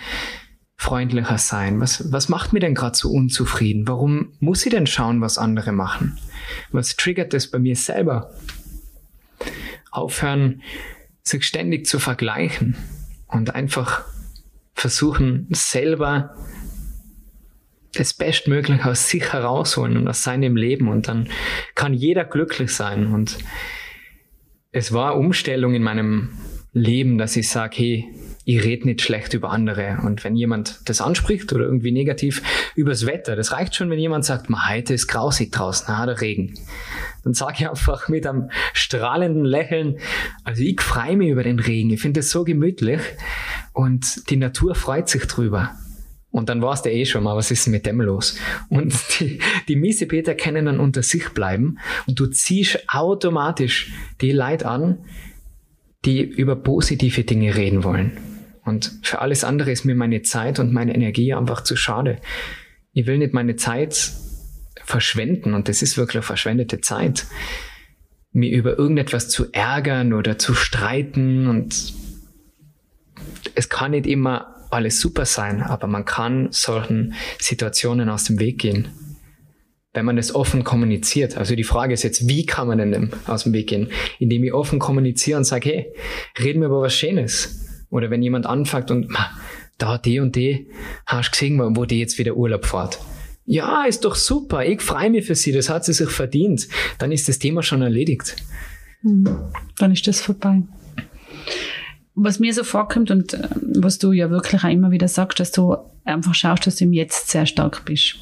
[0.77, 1.81] freundlicher sein?
[1.81, 3.87] Was, was macht mir denn gerade so unzufrieden?
[3.87, 6.19] Warum muss ich denn schauen, was andere machen?
[6.73, 8.35] Was triggert das bei mir selber?
[9.93, 10.63] Aufhören,
[11.23, 12.77] sich ständig zu vergleichen
[13.29, 14.05] und einfach
[14.75, 16.35] versuchen, selber
[17.95, 21.29] das Bestmögliche aus sich herausholen und aus seinem Leben und dann
[21.75, 23.39] kann jeder glücklich sein und
[24.79, 26.29] es war Umstellung in meinem
[26.73, 28.15] Leben, dass ich sage, hey,
[28.45, 29.99] ich rede nicht schlecht über andere.
[30.05, 32.43] Und wenn jemand das anspricht oder irgendwie negativ
[32.77, 36.55] übers Wetter, das reicht schon, wenn jemand sagt, heute ist grausig draußen, na, der Regen.
[37.25, 39.99] Dann sage ich einfach mit einem strahlenden Lächeln,
[40.45, 43.01] also ich freue mich über den Regen, ich finde es so gemütlich
[43.73, 45.73] und die Natur freut sich drüber.
[46.31, 48.39] Und dann warst du eh schon mal, was ist mit dem los?
[48.69, 54.67] Und die, die Miesepeter können dann unter sich bleiben und du ziehst automatisch die Leute
[54.67, 54.99] an,
[56.05, 58.19] die über positive Dinge reden wollen.
[58.65, 62.19] Und für alles andere ist mir meine Zeit und meine Energie einfach zu schade.
[62.93, 64.13] Ich will nicht meine Zeit
[64.85, 67.27] verschwenden und das ist wirklich verschwendete Zeit,
[68.33, 71.95] mir über irgendetwas zu ärgern oder zu streiten und
[73.55, 78.59] es kann nicht immer alles super sein, aber man kann solchen Situationen aus dem Weg
[78.59, 78.89] gehen.
[79.95, 81.37] Wenn man es offen kommuniziert.
[81.37, 83.89] Also die Frage ist jetzt, wie kann man denn aus dem Weg gehen?
[84.19, 85.93] Indem ich offen kommuniziere und sage, hey,
[86.39, 87.87] reden wir über was Schönes.
[87.91, 89.09] Oder wenn jemand anfängt und,
[89.79, 90.69] da die und die,
[91.07, 92.99] hast gesehen, wo die jetzt wieder Urlaub fährt?
[93.47, 94.65] Ja, ist doch super.
[94.67, 95.53] Ich freue mich für sie.
[95.53, 96.69] Das hat sie sich verdient.
[96.99, 98.37] Dann ist das Thema schon erledigt.
[99.01, 99.27] Hm.
[99.79, 100.63] Dann ist das vorbei
[102.19, 105.53] was mir so vorkommt und äh, was du ja wirklich auch immer wieder sagst, dass
[105.53, 108.17] du einfach schaust, dass du im Jetzt sehr stark bist.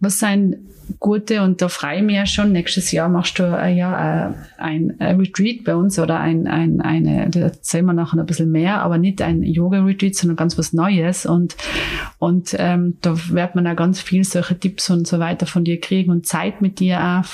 [0.00, 0.56] Was sind
[1.00, 4.34] gute, und da freue ich mich ja schon, nächstes Jahr machst du äh, ja äh,
[4.58, 8.50] ein, ein Retreat bei uns oder ein, ein, eine, da erzählen wir nachher ein bisschen
[8.50, 11.56] mehr, aber nicht ein Yoga-Retreat, sondern ganz was Neues und,
[12.18, 15.80] und ähm, da wird man auch ganz viel solche Tipps und so weiter von dir
[15.80, 17.24] kriegen und Zeit mit dir auch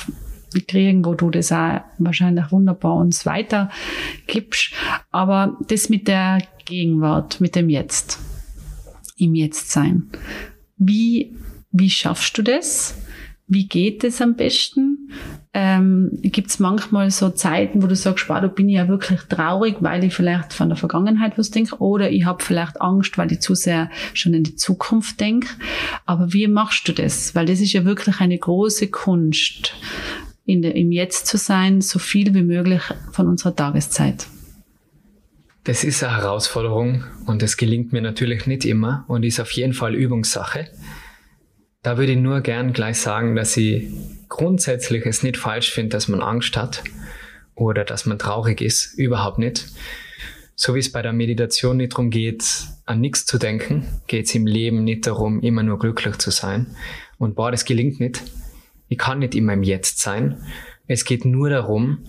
[0.67, 4.73] kriegen, wo du das auch wahrscheinlich wunderbar uns weitergibst.
[5.11, 8.19] Aber das mit der Gegenwart, mit dem Jetzt,
[9.17, 10.11] im Jetzt sein.
[10.77, 11.37] Wie,
[11.71, 12.97] wie schaffst du das?
[13.53, 15.11] Wie geht es am besten?
[15.53, 19.23] Ähm, Gibt es manchmal so Zeiten, wo du sagst, wow, da bin ich ja wirklich
[19.23, 23.33] traurig, weil ich vielleicht von der Vergangenheit was denke oder ich habe vielleicht Angst, weil
[23.33, 25.49] ich zu sehr schon in die Zukunft denke.
[26.07, 27.35] Aber wie machst du das?
[27.35, 29.75] Weil das ist ja wirklich eine große Kunst,
[30.51, 32.83] in der, im Jetzt zu sein, so viel wie möglich
[33.13, 34.27] von unserer Tageszeit.
[35.65, 39.75] Das ist eine Herausforderung und es gelingt mir natürlich nicht immer und ist auf jeden
[39.75, 40.69] Fall Übungssache.
[41.83, 43.89] Da würde ich nur gern gleich sagen, dass ich
[44.29, 46.83] grundsätzlich es nicht falsch finde, dass man Angst hat
[47.55, 48.95] oder dass man traurig ist.
[48.99, 49.67] Überhaupt nicht.
[50.57, 52.45] So wie es bei der Meditation nicht darum geht,
[52.85, 56.75] an nichts zu denken, geht es im Leben nicht darum, immer nur glücklich zu sein.
[57.19, 58.23] Und boah, das gelingt nicht.
[58.91, 60.43] Ich kann nicht immer im Jetzt sein.
[60.89, 62.01] Es geht nur darum,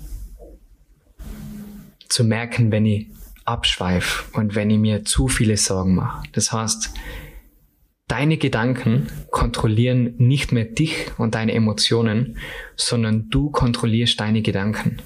[2.10, 3.08] zu merken, wenn ich
[3.46, 6.24] abschweife und wenn ich mir zu viele Sorgen mache.
[6.32, 6.91] Das heißt,
[8.08, 12.38] deine Gedanken kontrollieren nicht mehr dich und deine Emotionen,
[12.76, 14.98] sondern du kontrollierst deine Gedanken.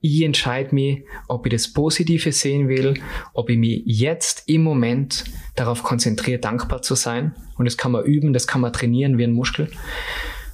[0.00, 3.00] Ich entscheide mich, ob ich das Positive sehen will,
[3.32, 5.24] ob ich mich jetzt im Moment
[5.56, 7.34] darauf konzentriere, dankbar zu sein.
[7.56, 9.70] Und das kann man üben, das kann man trainieren wie ein Muskel.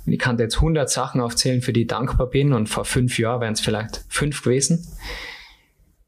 [0.07, 3.41] Ich kann jetzt 100 Sachen aufzählen, für die ich dankbar bin und vor fünf Jahren
[3.41, 4.87] wären es vielleicht fünf gewesen.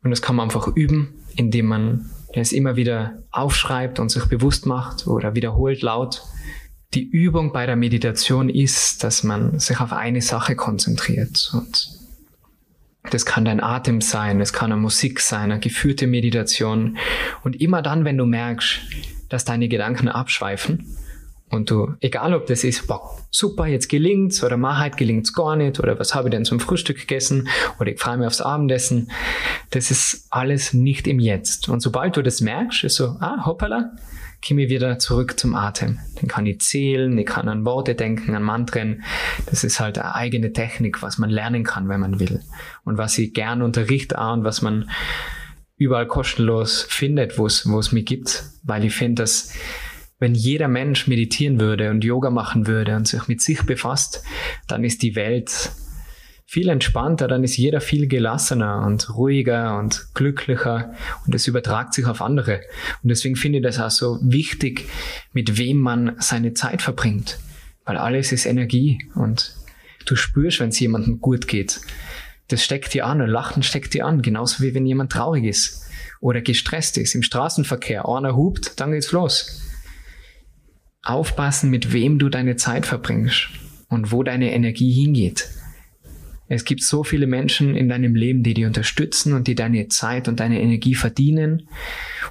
[0.02, 4.66] Und das kann man einfach üben, indem man es immer wieder aufschreibt und sich bewusst
[4.66, 6.22] macht oder wiederholt laut.
[6.94, 12.02] Die Übung bei der Meditation ist, dass man sich auf eine Sache konzentriert und
[13.10, 16.98] das kann dein Atem sein, es kann eine Musik sein, eine geführte Meditation.
[17.42, 18.80] Und immer dann, wenn du merkst,
[19.28, 20.86] dass deine Gedanken abschweifen,
[21.52, 25.78] und du, egal ob das ist, boah, super, jetzt gelingt's oder Maheit gelingt's gar nicht
[25.78, 29.10] oder was habe ich denn zum Frühstück gegessen oder ich freue mich aufs Abendessen,
[29.70, 31.68] das ist alles nicht im Jetzt.
[31.68, 33.92] Und sobald du das merkst, ist so, ah, hoppala,
[34.46, 35.98] komme ich wieder zurück zum Atem.
[36.20, 39.04] Den kann ich zählen, ich kann an Worte denken, an Mantren.
[39.44, 42.40] Das ist halt eine eigene Technik, was man lernen kann, wenn man will.
[42.84, 44.88] Und was ich gern unterrichte auch und was man
[45.76, 48.44] überall kostenlos findet, wo es, wo es mich gibt.
[48.62, 49.52] Weil ich finde, dass
[50.22, 54.22] wenn jeder Mensch meditieren würde und Yoga machen würde und sich mit sich befasst,
[54.68, 55.72] dann ist die Welt
[56.46, 60.94] viel entspannter, dann ist jeder viel gelassener und ruhiger und glücklicher
[61.26, 62.60] und es übertragt sich auf andere.
[63.02, 64.88] Und deswegen finde ich das auch so wichtig,
[65.32, 67.40] mit wem man seine Zeit verbringt.
[67.84, 69.56] Weil alles ist Energie und
[70.06, 71.80] du spürst, wenn es jemandem gut geht.
[72.46, 75.84] Das steckt dir an, ein Lachen steckt dir an, genauso wie wenn jemand traurig ist
[76.20, 77.16] oder gestresst ist.
[77.16, 79.61] Im Straßenverkehr, einer hupt, dann geht's los.
[81.04, 83.48] Aufpassen, mit wem du deine Zeit verbringst
[83.88, 85.48] und wo deine Energie hingeht.
[86.48, 90.28] Es gibt so viele Menschen in deinem Leben, die dich unterstützen und die deine Zeit
[90.28, 91.68] und deine Energie verdienen.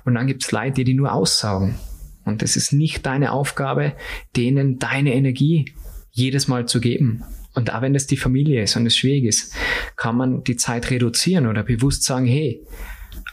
[0.05, 1.75] Und dann gibt es Leute, die die nur aussaugen.
[2.23, 3.93] Und es ist nicht deine Aufgabe,
[4.35, 5.73] denen deine Energie
[6.11, 7.23] jedes Mal zu geben.
[7.55, 9.55] Und auch wenn das die Familie ist und es schwierig ist,
[9.95, 12.61] kann man die Zeit reduzieren oder bewusst sagen, hey,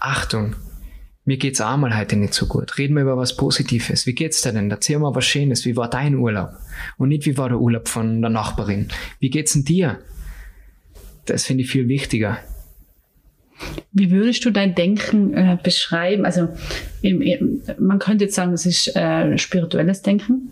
[0.00, 0.56] Achtung,
[1.28, 2.78] mir geht's auch mal heute nicht so gut.
[2.78, 4.06] Reden wir über was Positives.
[4.06, 4.70] Wie geht's dir denn?
[4.70, 5.66] Erzähl mal was Schönes.
[5.66, 6.52] Wie war dein Urlaub?
[6.96, 8.88] Und nicht, wie war der Urlaub von der Nachbarin?
[9.20, 9.98] Wie geht's denn dir?
[11.26, 12.38] Das finde ich viel wichtiger.
[13.92, 16.24] Wie würdest du dein Denken äh, beschreiben?
[16.24, 16.48] Also
[17.02, 20.48] im, im, man könnte jetzt sagen, es ist äh, spirituelles Denken.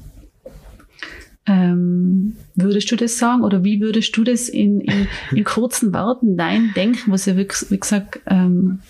[1.46, 3.44] Ähm, würdest du das sagen?
[3.44, 7.48] Oder wie würdest du das in, in, in kurzen Worten, dein Denken, was ja, wie,
[7.70, 8.80] wie gesagt, ähm,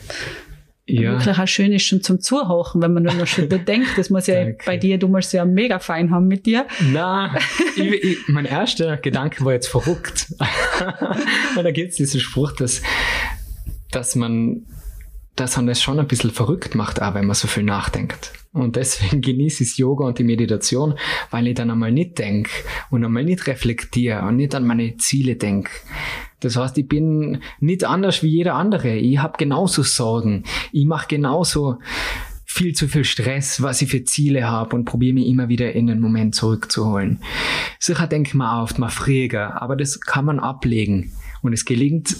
[0.87, 1.12] ja.
[1.12, 3.88] wirklich auch schön ist schon zum Zuhören, wenn man nur noch schon denkt.
[3.96, 6.66] Das muss ja bei dir, du musst ja mega fein haben mit dir.
[6.92, 7.35] Na,
[8.29, 10.33] mein erster Gedanke war jetzt verrückt.
[11.55, 12.83] Weil da gibt es diesen Spruch, dass,
[13.90, 14.66] dass man,
[15.37, 18.33] dass man das schon ein bisschen verrückt macht, auch wenn man so viel nachdenkt.
[18.53, 20.94] Und deswegen genieße ich Yoga und die Meditation,
[21.31, 22.51] weil ich dann einmal nicht denke
[22.90, 25.70] und einmal nicht reflektiere und nicht an meine Ziele denke.
[26.40, 28.96] Das heißt, ich bin nicht anders wie jeder andere.
[28.96, 30.44] Ich habe genauso Sorgen.
[30.72, 31.79] Ich mache genauso
[32.44, 35.87] viel zu viel Stress, was ich für Ziele habe und probiere mich immer wieder in
[35.88, 37.20] den Moment zurückzuholen.
[37.79, 41.12] Sicher denke ich mir oft mal früher, aber das kann man ablegen.
[41.42, 42.16] Und es gelingt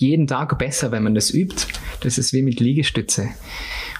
[0.00, 1.66] jeden Tag besser, wenn man das übt.
[2.02, 3.28] Das ist wie mit Liegestütze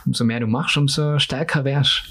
[0.07, 2.05] umso mehr du machst, umso stärker wärst.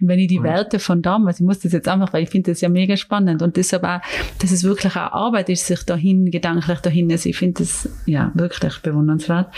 [0.00, 2.60] Wenn ich die Werte von damals, ich muss das jetzt einfach, weil ich finde das
[2.60, 4.00] ja mega spannend und deshalb auch,
[4.40, 8.30] dass es wirklich auch Arbeit ist, sich dahin, gedanklich dahin, also ich finde das ja
[8.34, 9.52] wirklich bewundernswert.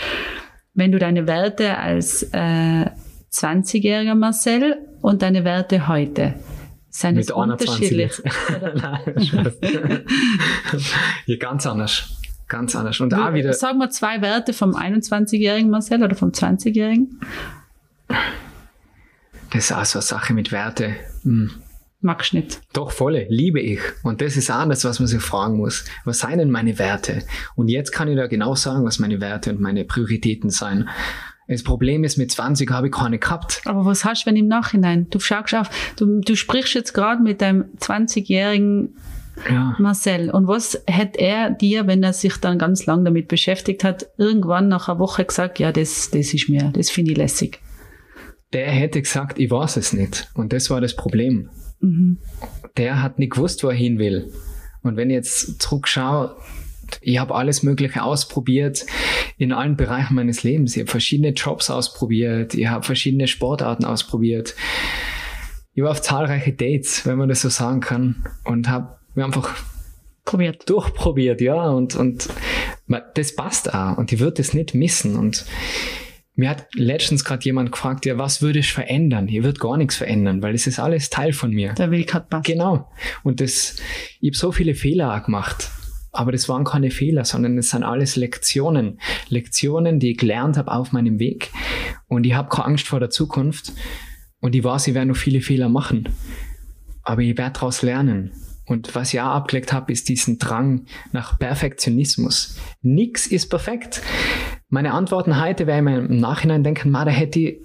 [0.73, 2.85] Wenn du deine Werte als äh,
[3.31, 6.33] 20-jähriger Marcel und deine Werte heute,
[6.89, 8.13] sind es unterschiedlich?
[8.75, 9.53] Nein,
[11.25, 12.17] ja, ganz anders.
[12.51, 12.99] Ganz anders.
[12.99, 13.53] Und da wieder.
[13.53, 17.17] Sagen wir zwei Werte vom 21-jährigen Marcel oder vom 20-jährigen.
[19.51, 20.97] Das ist auch so eine Sache mit Werte.
[21.23, 21.49] Hm.
[22.01, 22.59] Magst nicht.
[22.73, 23.79] Doch, volle, liebe ich.
[24.03, 25.85] Und das ist auch das, was man sich fragen muss.
[26.03, 27.23] Was seien denn meine Werte?
[27.55, 30.89] Und jetzt kann ich da genau sagen, was meine Werte und meine Prioritäten sein.
[31.47, 33.61] Das Problem ist, mit 20 habe ich keine gehabt.
[33.63, 35.09] Aber was hast du, wenn im Nachhinein?
[35.09, 38.97] Du schaust auf, du, du sprichst jetzt gerade mit deinem 20-jährigen
[39.49, 39.75] ja.
[39.79, 40.29] Marcel.
[40.29, 44.67] Und was hätte er dir, wenn er sich dann ganz lang damit beschäftigt hat, irgendwann
[44.67, 47.59] nach einer Woche gesagt, ja, das, das ist mir, das finde ich lässig?
[48.53, 50.29] der hätte gesagt, ich weiß es nicht.
[50.33, 51.49] Und das war das Problem.
[51.79, 52.17] Mhm.
[52.77, 54.31] Der hat nicht gewusst, wo er hin will.
[54.81, 56.35] Und wenn ich jetzt zurückschaue,
[56.99, 58.85] ich habe alles Mögliche ausprobiert
[59.37, 60.75] in allen Bereichen meines Lebens.
[60.75, 64.55] Ich habe verschiedene Jobs ausprobiert, ich habe verschiedene Sportarten ausprobiert.
[65.73, 69.55] Ich war auf zahlreiche Dates, wenn man das so sagen kann, und habe mir einfach
[70.25, 70.69] probiert.
[70.69, 71.69] durchprobiert, ja.
[71.69, 72.29] Und, und
[73.15, 73.97] das passt auch.
[73.97, 75.15] Und ich würde das nicht missen.
[75.15, 75.45] Und
[76.35, 79.27] mir hat letztens gerade jemand gefragt, ja, was würde ich verändern?
[79.27, 81.73] Hier wird gar nichts verändern, weil es ist alles Teil von mir.
[81.73, 82.45] Der Weg hat passt.
[82.45, 82.89] Genau.
[83.23, 83.77] Und das,
[84.19, 85.69] ich habe so viele Fehler auch gemacht.
[86.13, 88.99] Aber das waren keine Fehler, sondern es sind alles Lektionen.
[89.29, 91.51] Lektionen, die ich gelernt habe auf meinem Weg.
[92.07, 93.71] Und ich habe keine Angst vor der Zukunft.
[94.41, 96.09] Und ich weiß, ich werde noch viele Fehler machen.
[97.03, 98.31] Aber ich werde daraus lernen.
[98.65, 102.57] Und was ich auch abgelegt habe, ist diesen Drang nach Perfektionismus.
[102.81, 104.01] Nix ist perfekt.
[104.69, 107.57] Meine Antworten heute werde ich mir im Nachhinein denken, ma, da hätte ich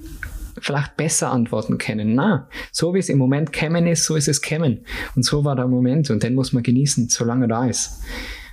[0.59, 2.15] vielleicht besser antworten können.
[2.15, 4.85] Na, so wie es im Moment kämen ist, so ist es kämen.
[5.15, 8.03] Und so war der Moment und den muss man genießen, solange er da ist.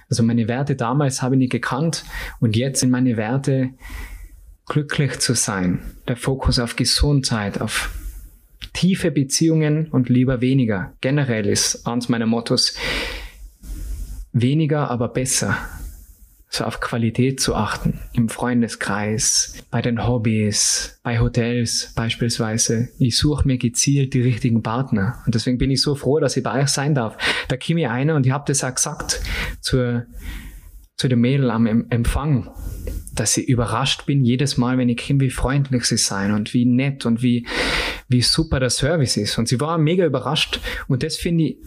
[0.09, 2.03] Also meine Werte damals habe ich nicht gekannt
[2.39, 3.71] und jetzt sind meine Werte
[4.67, 5.79] glücklich zu sein.
[6.07, 7.89] Der Fokus auf Gesundheit, auf
[8.73, 10.93] tiefe Beziehungen und lieber weniger.
[11.01, 12.75] Generell ist eines meiner Mottos
[14.33, 15.57] weniger, aber besser.
[16.49, 17.99] so auf Qualität zu achten.
[18.13, 22.89] Im Freundeskreis, bei den Hobbys, bei Hotels beispielsweise.
[22.99, 25.23] Ich suche mir gezielt die richtigen Partner.
[25.25, 27.17] Und deswegen bin ich so froh, dass ich bei euch sein darf.
[27.47, 29.21] Da komme ich einer und ich habe das auch gesagt
[29.61, 30.05] zur,
[31.03, 32.49] zu dem Mädel am Empfang,
[33.13, 36.63] dass ich überrascht bin jedes Mal, wenn ich komme, wie freundlich sie sein und wie
[36.63, 37.45] nett und wie,
[38.07, 39.37] wie super der Service ist.
[39.37, 40.61] Und sie war mega überrascht.
[40.87, 41.57] Und das finde ich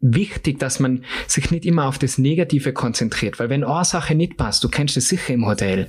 [0.00, 4.36] wichtig, dass man sich nicht immer auf das Negative konzentriert, weil wenn eine Sache nicht
[4.36, 5.88] passt, du kennst es sicher im Hotel,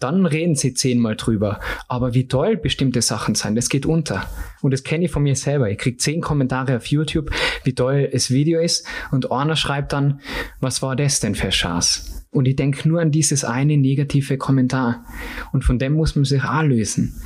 [0.00, 1.60] dann reden sie zehnmal drüber.
[1.88, 4.26] Aber wie toll bestimmte Sachen sein, das geht unter.
[4.60, 5.70] Und das kenne ich von mir selber.
[5.70, 7.30] Ich kriege zehn Kommentare auf YouTube,
[7.64, 10.20] wie toll das Video ist und einer schreibt dann,
[10.60, 12.24] was war das denn für Chance?
[12.30, 15.04] Und ich denke nur an dieses eine negative Kommentar.
[15.52, 17.20] Und von dem muss man sich auch lösen.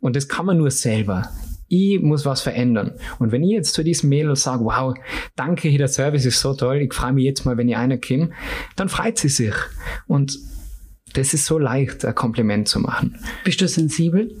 [0.00, 1.30] Und das kann man nur selber
[1.70, 2.92] ich muss was verändern.
[3.20, 4.92] Und wenn ich jetzt zu diesem Mädel sage, wow,
[5.36, 8.30] danke, der Service ist so toll, ich freue mich jetzt mal, wenn ich einer komme,
[8.74, 9.54] dann freut sie sich.
[10.08, 10.36] Und
[11.14, 13.20] das ist so leicht, ein Kompliment zu machen.
[13.44, 14.34] Bist du sensibel?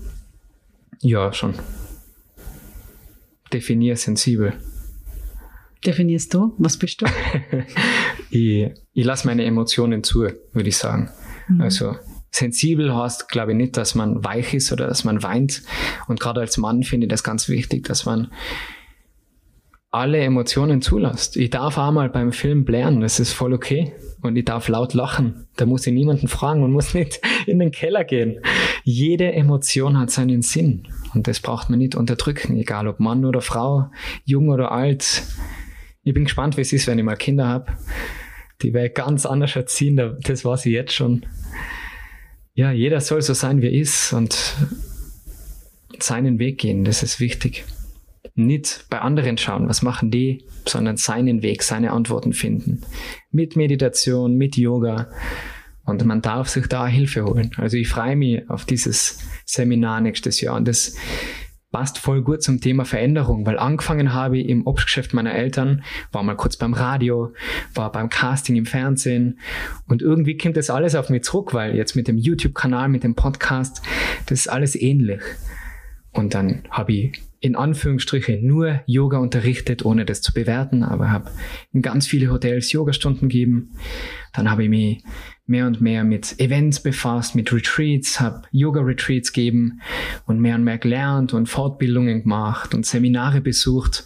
[1.00, 1.54] Ja, schon.
[3.52, 4.54] Definier sensibel.
[5.86, 6.52] Definierst du?
[6.58, 7.06] Was bist du?
[8.30, 11.10] ich ich lasse meine Emotionen zu, würde ich sagen.
[11.48, 11.60] Mhm.
[11.60, 11.94] Also
[12.30, 15.62] Sensibel heißt, glaube ich, nicht, dass man weich ist oder dass man weint.
[16.06, 18.30] Und gerade als Mann finde ich das ganz wichtig, dass man
[19.90, 21.36] alle Emotionen zulässt.
[21.36, 23.92] Ich darf auch mal beim Film blären, das ist voll okay.
[24.22, 25.48] Und ich darf laut lachen.
[25.56, 28.40] Da muss ich niemanden fragen und muss nicht in den Keller gehen.
[28.84, 30.86] Jede Emotion hat seinen Sinn.
[31.14, 33.90] Und das braucht man nicht unterdrücken, egal ob Mann oder Frau,
[34.24, 35.24] jung oder alt.
[36.04, 37.72] Ich bin gespannt, wie es ist, wenn ich mal Kinder habe.
[38.62, 41.24] Die werde ich ganz anders erziehen, das weiß ich jetzt schon
[42.54, 44.54] ja, jeder soll so sein, wie er ist und
[45.98, 46.84] seinen Weg gehen.
[46.84, 47.64] Das ist wichtig.
[48.34, 52.82] Nicht bei anderen schauen, was machen die, sondern seinen Weg, seine Antworten finden.
[53.30, 55.10] Mit Meditation, mit Yoga.
[55.84, 57.50] Und man darf sich da Hilfe holen.
[57.56, 60.56] Also ich freue mich auf dieses Seminar nächstes Jahr.
[60.56, 60.96] Und das
[61.70, 66.22] passt voll gut zum Thema Veränderung, weil angefangen habe ich im Obstgeschäft meiner Eltern, war
[66.22, 67.32] mal kurz beim Radio,
[67.74, 69.38] war beim Casting im Fernsehen
[69.86, 73.14] und irgendwie kommt das alles auf mich zurück, weil jetzt mit dem YouTube-Kanal, mit dem
[73.14, 73.82] Podcast,
[74.26, 75.20] das ist alles ähnlich.
[76.12, 81.30] Und dann habe ich in Anführungsstrichen nur Yoga unterrichtet, ohne das zu bewerten, aber habe
[81.72, 83.70] in ganz viele Hotels Yogastunden gegeben.
[84.34, 85.02] Dann habe ich mich
[85.46, 89.80] mehr und mehr mit Events befasst, mit Retreats, habe Yoga-Retreats gegeben
[90.26, 94.04] und mehr und mehr gelernt und Fortbildungen gemacht und Seminare besucht.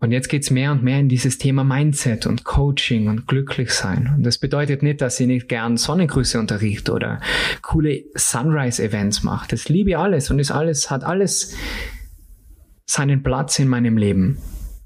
[0.00, 4.12] Und jetzt geht's mehr und mehr in dieses Thema Mindset und Coaching und glücklich sein.
[4.16, 7.20] Und das bedeutet nicht, dass ich nicht gern Sonnengrüße unterrichte oder
[7.62, 9.48] coole Sunrise-Events mache.
[9.50, 11.56] Das liebe ich alles und ist alles, hat alles
[12.86, 14.38] seinen Platz in meinem Leben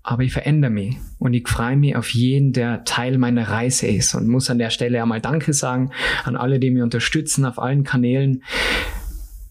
[0.08, 4.14] aber ich verändere mich und ich freue mich auf jeden, der Teil meiner Reise ist
[4.14, 5.90] und muss an der Stelle einmal Danke sagen
[6.24, 8.42] an alle, die mich unterstützen auf allen Kanälen.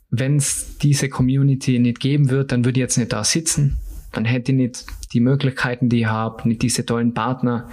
[0.10, 3.78] Wenn es diese Community nicht geben wird, dann würde ich jetzt nicht da sitzen,
[4.14, 7.70] dann hätte ich nicht die Möglichkeiten, die ich habe, nicht diese tollen Partner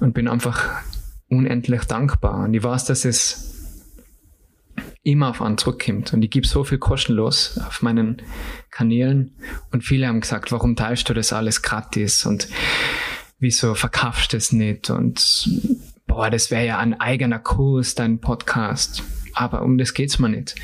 [0.00, 0.82] und bin einfach
[1.30, 2.44] unendlich dankbar.
[2.44, 3.57] Und ich weiß, dass es
[5.08, 6.12] immer auf einen zurückkommt.
[6.12, 8.22] Und ich gebe so viel kostenlos auf meinen
[8.70, 9.32] Kanälen.
[9.72, 12.26] Und viele haben gesagt, warum teilst du das alles gratis?
[12.26, 12.48] Und
[13.38, 14.90] wieso verkaufst du es nicht?
[14.90, 15.48] Und
[16.06, 19.02] boah, das wäre ja ein eigener Kurs, dein Podcast.
[19.32, 20.56] Aber um das geht's mir nicht.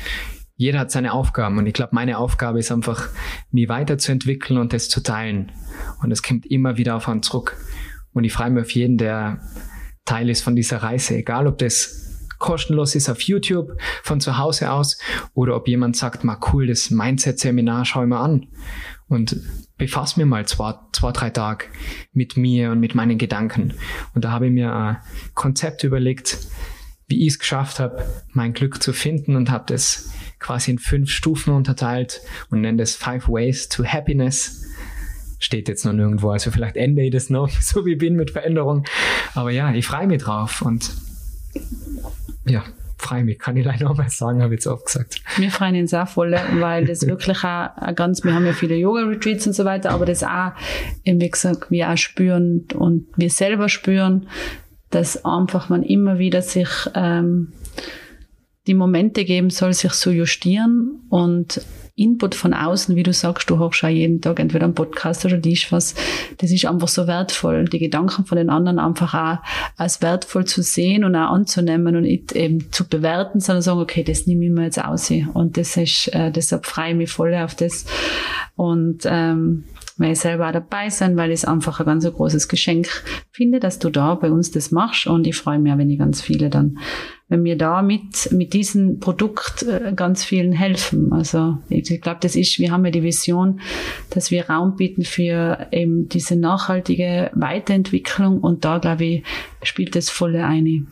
[0.57, 3.09] Jeder hat seine Aufgaben und ich glaube, meine Aufgabe ist einfach,
[3.51, 5.51] mich weiterzuentwickeln und das zu teilen.
[6.01, 7.57] Und es kommt immer wieder auf einen zurück.
[8.13, 9.41] Und ich freue mich auf jeden, der
[10.05, 12.04] Teil ist von dieser Reise, egal ob das
[12.45, 14.99] kostenlos ist auf YouTube von zu Hause aus
[15.33, 18.45] oder ob jemand sagt, mal cool, das Mindset-Seminar schau ich mal an
[19.07, 19.35] und
[19.77, 21.65] befass mir mal zwei, zwei, drei Tage
[22.13, 23.73] mit mir und mit meinen Gedanken.
[24.13, 24.97] Und da habe ich mir ein
[25.33, 26.37] Konzept überlegt,
[27.07, 31.09] wie ich es geschafft habe, mein Glück zu finden und habe das quasi in fünf
[31.09, 32.21] Stufen unterteilt
[32.51, 34.65] und nenne das Five Ways to Happiness.
[35.39, 38.29] Steht jetzt noch nirgendwo, also vielleicht ändere ich das noch, so wie ich bin mit
[38.29, 38.85] Veränderung.
[39.33, 40.91] Aber ja, ich freue mich drauf und
[42.45, 42.63] ja,
[42.97, 45.21] freue mich, kann ich leider noch mal sagen, habe ich jetzt oft gesagt.
[45.37, 49.47] Wir freuen uns auch voll, weil das wirklich auch ganz, wir haben ja viele Yoga-Retreats
[49.47, 50.51] und so weiter, aber das auch,
[51.03, 54.27] wie gesagt, wir auch spüren und wir selber spüren,
[54.89, 57.51] dass einfach man immer wieder sich ähm,
[58.67, 61.61] die Momente geben soll, sich zu justieren und
[61.97, 65.37] Input von außen, wie du sagst, du hörst auch jeden Tag entweder einen Podcast oder
[65.37, 65.95] liest was,
[66.39, 69.37] das ist einfach so wertvoll, die Gedanken von den anderen einfach auch
[69.77, 74.03] als wertvoll zu sehen und auch anzunehmen und nicht eben zu bewerten, sondern sagen, okay,
[74.03, 75.09] das nehme ich mir jetzt aus.
[75.33, 77.85] Und das ist, äh, deshalb freue ich mich voll auf das.
[78.57, 79.63] Und ähm,
[79.97, 82.87] ich selber dabei sein, weil ich es einfach ein ganz großes Geschenk
[83.31, 86.21] finde, dass du da bei uns das machst und ich freue mich, wenn ich ganz
[86.21, 86.79] viele dann,
[87.29, 91.13] wenn wir da mit, mit diesem Produkt äh, ganz vielen helfen.
[91.13, 93.61] Also ich, ich glaube, das ist, wir haben ja die Vision,
[94.09, 99.23] dass wir Raum bieten für eben diese nachhaltige Weiterentwicklung und da, glaube ich,
[99.63, 100.85] spielt das volle eine.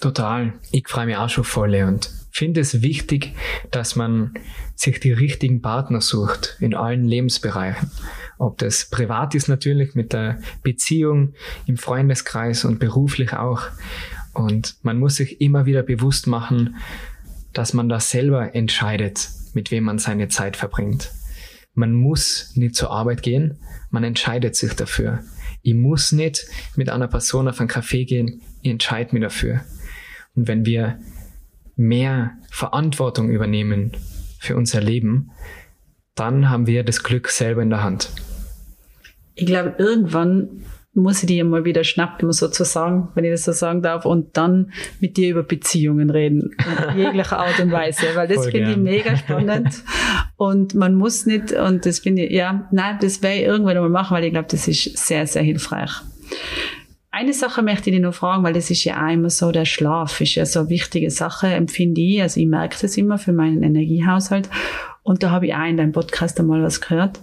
[0.00, 0.54] Total.
[0.72, 3.34] Ich freue mich auch schon voll und finde es wichtig,
[3.70, 4.32] dass man
[4.74, 7.90] sich die richtigen Partner sucht in allen Lebensbereichen.
[8.40, 11.34] Ob das privat ist natürlich mit der Beziehung,
[11.66, 13.64] im Freundeskreis und beruflich auch.
[14.32, 16.76] Und man muss sich immer wieder bewusst machen,
[17.52, 21.12] dass man da selber entscheidet, mit wem man seine Zeit verbringt.
[21.74, 23.58] Man muss nicht zur Arbeit gehen,
[23.90, 25.22] man entscheidet sich dafür.
[25.60, 29.60] Ich muss nicht mit einer Person auf einen Café gehen, ich entscheide mich dafür.
[30.34, 30.98] Und wenn wir
[31.76, 33.92] mehr Verantwortung übernehmen
[34.38, 35.30] für unser Leben,
[36.14, 38.10] dann haben wir das Glück selber in der Hand.
[39.40, 43.80] Ich glaube, irgendwann muss ich dir mal wieder schnappen, sozusagen, wenn ich das so sagen
[43.80, 46.50] darf, und dann mit dir über Beziehungen reden,
[46.92, 49.82] in jeglicher Art und Weise, weil das finde ich mega spannend.
[50.36, 53.88] Und man muss nicht, und das finde ich, ja, nein, das werde ich irgendwann mal
[53.88, 55.90] machen, weil ich glaube, das ist sehr, sehr hilfreich.
[57.20, 59.66] Eine Sache möchte ich dich noch fragen, weil das ist ja auch immer so, der
[59.66, 62.22] Schlaf ist ja so eine wichtige Sache, empfinde ich.
[62.22, 64.48] Also ich merke das immer für meinen Energiehaushalt.
[65.02, 67.20] Und da habe ich auch in deinem Podcast einmal was gehört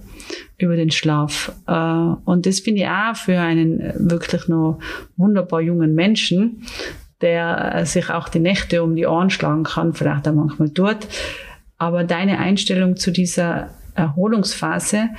[0.59, 1.51] über den Schlaf.
[1.65, 4.77] Äh, und das finde ich auch für einen wirklich noch
[5.15, 6.61] wunderbar jungen Menschen,
[7.21, 11.07] der äh, sich auch die Nächte um die Ohren schlagen kann, vielleicht auch manchmal tut.
[11.79, 15.09] Aber deine Einstellung zu dieser Erholungsphase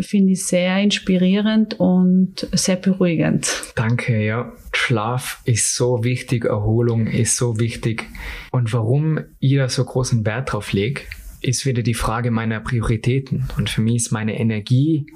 [0.00, 3.72] finde ich sehr inspirierend und sehr beruhigend.
[3.74, 4.52] Danke, ja.
[4.72, 8.06] Schlaf ist so wichtig, Erholung ist so wichtig.
[8.52, 11.02] Und warum ich da so großen Wert drauf lege,
[11.42, 13.48] ist wieder die Frage meiner Prioritäten.
[13.56, 15.06] Und für mich ist meine Energie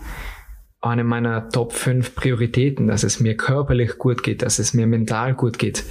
[0.85, 5.35] eine meiner Top 5 Prioritäten, dass es mir körperlich gut geht, dass es mir mental
[5.35, 5.85] gut geht.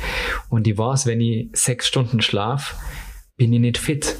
[0.49, 2.75] Und ich weiß, wenn ich sechs Stunden schlaf,
[3.35, 4.15] bin ich nicht fit.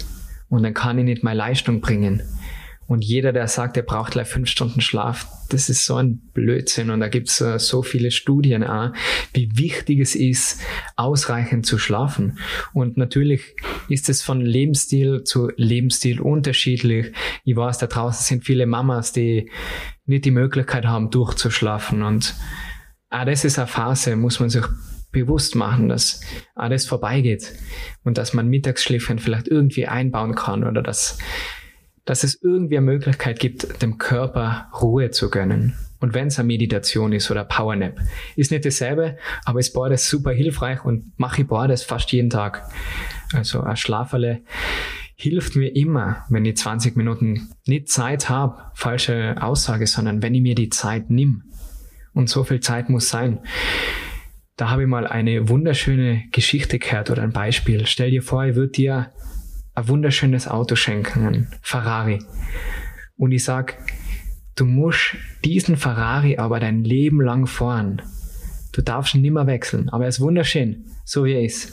[0.49, 2.24] Und dann kann ich nicht meine Leistung bringen.
[2.88, 6.89] Und jeder, der sagt, er braucht gleich fünf Stunden Schlaf, das ist so ein Blödsinn.
[6.89, 8.91] Und da gibt es uh, so viele Studien auch,
[9.34, 10.61] wie wichtig es ist,
[10.95, 12.38] ausreichend zu schlafen.
[12.73, 13.55] Und natürlich
[13.89, 17.13] ist es von Lebensstil zu Lebensstil unterschiedlich.
[17.43, 19.49] Ich weiß, da draußen sind viele Mamas, die
[20.05, 22.03] nicht die Möglichkeit haben, durchzuschlafen.
[22.03, 22.36] Und
[23.09, 24.65] auch das ist eine Phase, muss man sich
[25.11, 26.19] bewusst machen, dass
[26.55, 27.53] alles vorbeigeht
[28.03, 31.19] und dass man Mittagsschläfchen vielleicht irgendwie einbauen kann oder dass
[32.06, 35.76] dass es irgendwie eine Möglichkeit gibt, dem Körper Ruhe zu gönnen.
[35.99, 37.97] Und wenn es eine Meditation ist oder Powernap,
[38.36, 42.70] ist nicht dasselbe, aber ist beides super hilfreich und mache ich beides fast jeden Tag.
[43.34, 44.41] Also ein Schlaferle
[45.16, 50.41] hilft mir immer, wenn ich 20 Minuten nicht Zeit habe, falsche Aussage, sondern wenn ich
[50.41, 51.43] mir die Zeit nimm.
[52.14, 53.39] Und so viel Zeit muss sein.
[54.58, 57.88] Da habe ich mal eine wunderschöne Geschichte gehört oder ein Beispiel.
[57.88, 59.12] Stell dir vor, ich würde dir
[59.76, 62.19] ein wunderschönes Auto schenken, ein Ferrari.
[63.17, 63.78] Und ich sag,
[64.55, 68.01] du musst diesen Ferrari aber dein Leben lang fahren.
[68.71, 71.71] Du darfst ihn nimmer wechseln, aber er ist wunderschön, so wie er ist.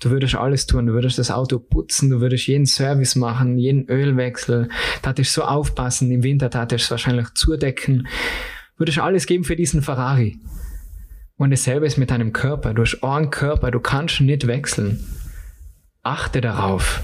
[0.00, 3.88] Du würdest alles tun, du würdest das Auto putzen, du würdest jeden Service machen, jeden
[3.88, 4.68] Ölwechsel,
[5.00, 8.06] tatest so aufpassen, im Winter tatest wahrscheinlich zudecken,
[8.76, 10.38] würdest alles geben für diesen Ferrari.
[11.36, 12.74] Und dasselbe ist mit deinem Körper.
[12.74, 15.02] Du hast einen Körper, du kannst nicht wechseln
[16.04, 17.02] achte darauf.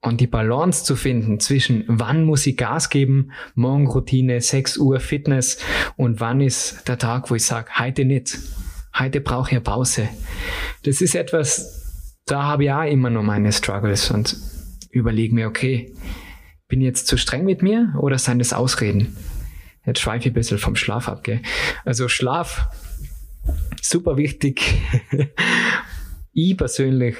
[0.00, 5.58] Und die Balance zu finden zwischen wann muss ich Gas geben, Morgenroutine, 6 Uhr Fitness
[5.96, 8.38] und wann ist der Tag, wo ich sage, heute nicht.
[8.96, 10.08] Heute brauche ich eine Pause.
[10.82, 14.36] Das ist etwas, da habe ich auch immer noch meine Struggles und
[14.90, 15.94] überlege mir, okay,
[16.68, 19.16] bin ich jetzt zu streng mit mir oder sind das Ausreden?
[19.86, 21.40] Jetzt schweife ich ein bisschen vom Schlaf ab, gell?
[21.84, 22.66] Also Schlaf,
[23.80, 24.82] super wichtig.
[26.34, 27.16] ich persönlich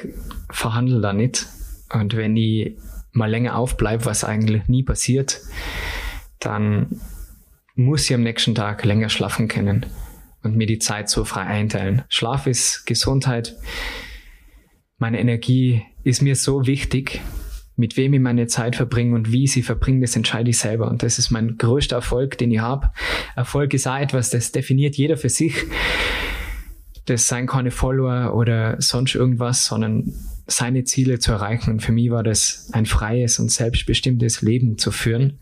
[0.51, 1.47] verhandle da nicht.
[1.93, 2.77] Und wenn ich
[3.13, 5.41] mal länger aufbleibe, was eigentlich nie passiert,
[6.41, 7.01] dann
[7.77, 9.87] muss ich am nächsten Tag länger schlafen können
[10.43, 12.03] und mir die Zeit so frei einteilen.
[12.09, 13.57] Schlaf ist Gesundheit.
[14.99, 17.21] Meine Energie ist mir so wichtig.
[17.77, 20.89] Mit wem ich meine Zeit verbringe und wie ich sie verbringe, das entscheide ich selber.
[20.89, 22.93] Und das ist mein größter Erfolg, den ich habe.
[23.35, 25.55] Erfolg ist auch etwas, das definiert jeder für sich
[27.07, 30.13] das seien keine Follower oder sonst irgendwas, sondern
[30.47, 31.71] seine Ziele zu erreichen.
[31.71, 35.39] Und für mich war das ein freies und selbstbestimmtes Leben zu führen.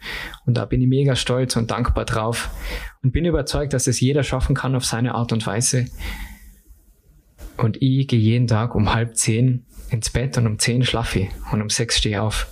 [0.46, 2.50] Und da bin ich mega stolz und dankbar drauf
[3.02, 5.86] und bin überzeugt, dass es jeder schaffen kann auf seine Art und Weise.
[7.56, 11.28] Und ich gehe jeden Tag um halb zehn ins Bett und um zehn schlafe ich
[11.52, 12.46] und um sechs stehe auf.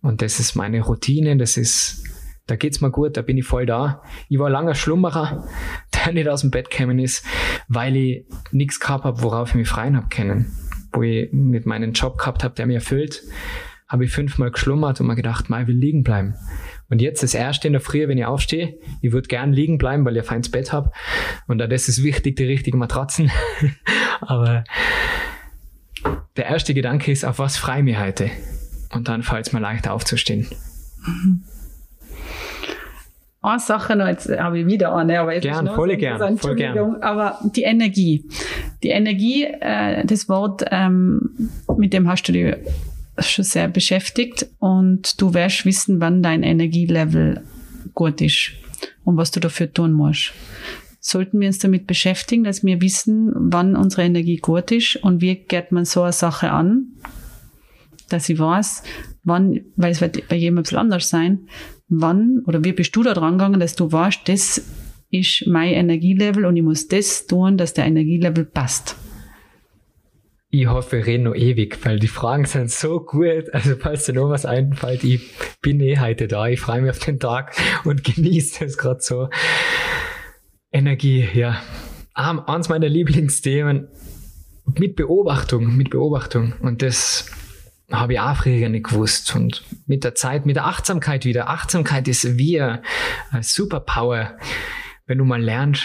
[0.00, 2.04] Und das ist meine Routine, das ist
[2.46, 4.02] da geht's mir gut, da bin ich voll da.
[4.28, 5.46] Ich war langer Schlummerer,
[5.94, 7.24] der nicht aus dem Bett gekommen ist,
[7.68, 10.52] weil ich nichts gehabt habe, worauf ich mich freien habe können.
[10.92, 13.22] Wo ich mit meinem Job gehabt habe, der mir erfüllt,
[13.88, 16.34] habe ich fünfmal geschlummert und mir gedacht, mal will liegen bleiben.
[16.90, 20.04] Und jetzt das erste in der Früh, wenn ich aufstehe, ich würde gern liegen bleiben,
[20.04, 20.90] weil ich ein feines Bett habe.
[21.46, 23.30] Und da das ist wichtig, die richtigen Matratzen.
[24.20, 24.64] Aber
[26.36, 28.30] der erste Gedanke ist, auf was freue ich mich heute?
[28.90, 30.46] Und dann fällt es mir leicht aufzustehen.
[31.06, 31.42] Mhm.
[33.44, 36.54] Eine Sache noch, jetzt habe ich wieder eine, aber jetzt gern, voll so gern, voll
[36.54, 37.02] gern.
[37.02, 38.24] Aber die Energie.
[38.82, 42.56] Die Energie, äh, das Wort, ähm, mit dem hast du dich
[43.18, 47.42] schon sehr beschäftigt und du wirst wissen, wann dein Energielevel
[47.92, 48.52] gut ist
[49.04, 50.32] und was du dafür tun musst.
[51.00, 55.34] Sollten wir uns damit beschäftigen, dass wir wissen, wann unsere Energie gut ist und wie
[55.34, 56.86] geht man so eine Sache an,
[58.08, 58.84] dass ich weiß,
[59.22, 61.40] wann, weil es wird bei jedem ein bisschen anders sein,
[61.88, 64.62] wann oder wie bist du da dran gegangen, dass du weißt, das
[65.10, 68.96] ist mein Energielevel und ich muss das tun, dass der Energielevel passt.
[70.50, 73.52] Ich hoffe, wir reden noch ewig, weil die Fragen sind so gut.
[73.52, 75.20] Also, falls dir noch was einfällt, ich
[75.60, 76.46] bin eh heute da.
[76.46, 79.28] Ich freue mich auf den Tag und genieße es gerade so.
[80.70, 81.60] Energie, ja.
[82.14, 83.88] Eins meiner Lieblingsthemen
[84.78, 86.54] mit Beobachtung, mit Beobachtung.
[86.60, 87.28] Und das
[87.98, 89.34] habe ich auch früher nicht gewusst.
[89.34, 91.48] Und mit der Zeit, mit der Achtsamkeit wieder.
[91.48, 92.82] Achtsamkeit ist wie eine
[93.40, 94.36] Superpower.
[95.06, 95.82] Wenn du mal lernst,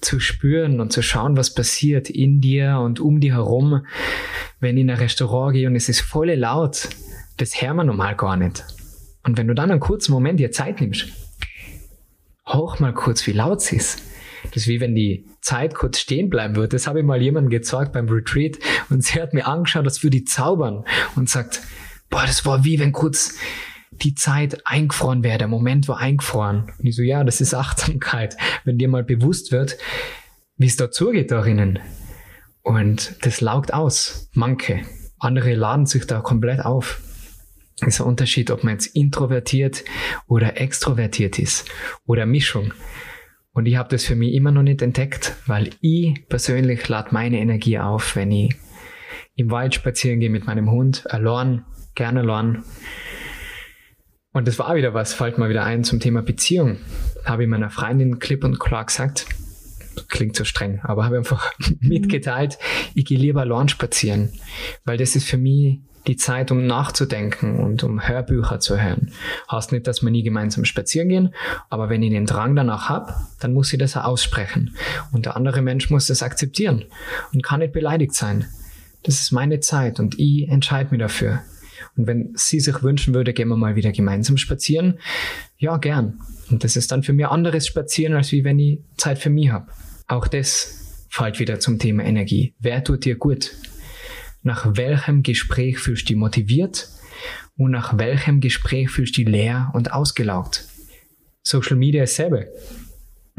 [0.00, 3.84] zu spüren und zu schauen, was passiert in dir und um dir herum,
[4.60, 6.88] wenn ich in ein Restaurant gehe und es ist voll laut,
[7.38, 8.64] das hört man normal gar nicht.
[9.24, 11.08] Und wenn du dann einen kurzen Moment dir Zeit nimmst,
[12.46, 14.02] hoch mal kurz, wie laut es ist.
[14.44, 16.70] Das ist wie wenn die Zeit kurz stehen bleiben würde.
[16.70, 18.58] Das habe ich mal jemandem gezeigt beim Retreat
[18.90, 20.84] und sie hat mir angeschaut, als würde die zaubern
[21.14, 21.60] und sagt,
[22.10, 23.38] boah, das war wie wenn kurz
[23.92, 26.72] die Zeit eingefroren wäre, der Moment war eingefroren.
[26.78, 28.36] Und ich so, ja, das ist Achtsamkeit.
[28.64, 29.78] Wenn dir mal bewusst wird,
[30.56, 31.78] wie es da zugeht darinnen.
[32.62, 34.28] Und das laugt aus.
[34.32, 34.80] Manche.
[35.20, 37.00] Andere laden sich da komplett auf.
[37.78, 39.84] Das ist ein Unterschied, ob man jetzt introvertiert
[40.26, 41.70] oder extrovertiert ist.
[42.04, 42.72] Oder Mischung.
[43.56, 47.38] Und ich habe das für mich immer noch nicht entdeckt, weil ich persönlich lade meine
[47.38, 48.54] Energie auf, wenn ich
[49.34, 52.62] im Wald spazieren gehe mit meinem Hund, allein, gerne allein
[54.36, 56.76] und das war wieder was, fällt mal wieder ein zum Thema Beziehung.
[57.24, 59.24] Habe ich meiner Freundin klipp und klar gesagt,
[60.10, 62.58] klingt so streng, aber habe einfach mitgeteilt,
[62.94, 64.30] ich gehe lieber allein spazieren,
[64.84, 69.12] weil das ist für mich die Zeit, um nachzudenken und um Hörbücher zu hören.
[69.50, 71.34] Heißt nicht, dass wir nie gemeinsam spazieren gehen,
[71.70, 74.74] aber wenn ich den Drang danach habe, dann muss ich das auch aussprechen.
[75.12, 76.84] Und der andere Mensch muss das akzeptieren
[77.32, 78.46] und kann nicht beleidigt sein.
[79.02, 81.42] Das ist meine Zeit und ich entscheide mich dafür.
[81.96, 84.98] Und wenn sie sich wünschen würde, gehen wir mal wieder gemeinsam spazieren,
[85.58, 86.20] ja, gern.
[86.50, 89.50] Und das ist dann für mich anderes Spazieren, als wie wenn ich Zeit für mich
[89.50, 89.66] habe.
[90.06, 92.54] Auch das fällt wieder zum Thema Energie.
[92.58, 93.52] Wer tut dir gut?
[94.46, 96.88] Nach welchem Gespräch fühlst du dich motiviert?
[97.56, 100.68] Und nach welchem Gespräch fühlst du dich leer und ausgelaugt?
[101.42, 102.44] Social Media ist selber.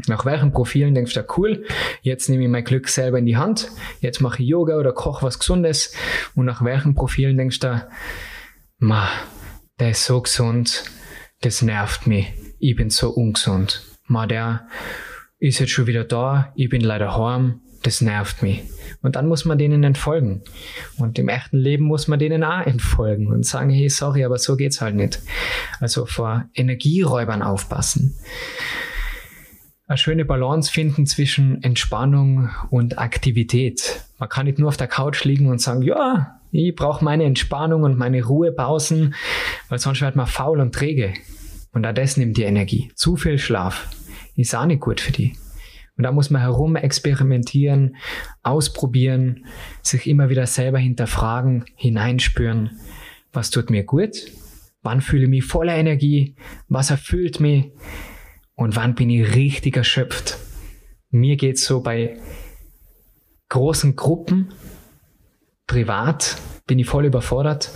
[0.06, 1.64] Nach welchen Profilen denkst du, cool,
[2.02, 5.24] jetzt nehme ich mein Glück selber in die Hand, jetzt mache ich Yoga oder koche
[5.24, 5.94] was Gesundes.
[6.34, 7.88] Und nach welchen Profilen denkst du,
[8.76, 9.08] ma,
[9.80, 10.84] der ist so gesund,
[11.40, 13.82] das nervt mich, ich bin so ungesund.
[14.08, 14.68] Ma, der
[15.38, 18.62] ist jetzt schon wieder da, ich bin leider heim, das nervt mich.
[19.02, 20.42] Und dann muss man denen entfolgen.
[20.98, 24.56] Und im echten Leben muss man denen auch entfolgen und sagen, hey, sorry, aber so
[24.56, 25.20] geht's halt nicht.
[25.80, 28.14] Also vor Energieräubern aufpassen.
[29.86, 34.02] Eine schöne Balance finden zwischen Entspannung und Aktivität.
[34.18, 37.84] Man kann nicht nur auf der Couch liegen und sagen, ja, ich brauche meine Entspannung
[37.84, 39.14] und meine Ruhepausen,
[39.68, 41.14] weil sonst wird man faul und träge.
[41.72, 42.90] Und auch das nimmt die Energie.
[42.96, 43.88] Zu viel Schlaf
[44.34, 45.36] ist auch nicht gut für die.
[45.98, 47.96] Und da muss man herum experimentieren,
[48.44, 49.44] ausprobieren,
[49.82, 52.78] sich immer wieder selber hinterfragen, hineinspüren,
[53.32, 54.16] was tut mir gut,
[54.82, 56.36] wann fühle ich mich voller Energie,
[56.68, 57.72] was erfüllt mich
[58.54, 60.38] und wann bin ich richtig erschöpft.
[61.10, 62.16] Mir geht's so bei
[63.48, 64.52] großen Gruppen,
[65.66, 66.36] privat
[66.68, 67.72] bin ich voll überfordert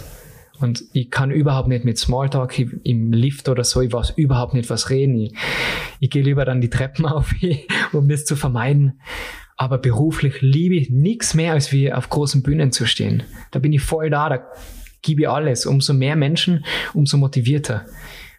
[0.63, 4.71] und ich kann überhaupt nicht mit Smalltalk im Lift oder so, ich weiß überhaupt nicht
[4.71, 5.17] was reden.
[5.17, 5.35] Ich,
[6.01, 7.35] ich gehe lieber dann die Treppen auf,
[7.93, 9.01] um das zu vermeiden.
[9.57, 13.23] Aber beruflich liebe ich nichts mehr, als wie auf großen Bühnen zu stehen.
[13.51, 14.45] Da bin ich voll da, da
[15.03, 15.67] gebe ich alles.
[15.67, 17.87] Umso mehr Menschen, umso motivierter.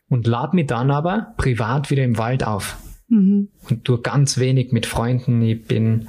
[0.09, 2.77] Und lad mich dann aber privat wieder im Wald auf.
[3.07, 3.49] Mhm.
[3.69, 5.41] Und tue ganz wenig mit Freunden.
[5.41, 6.07] Ich bin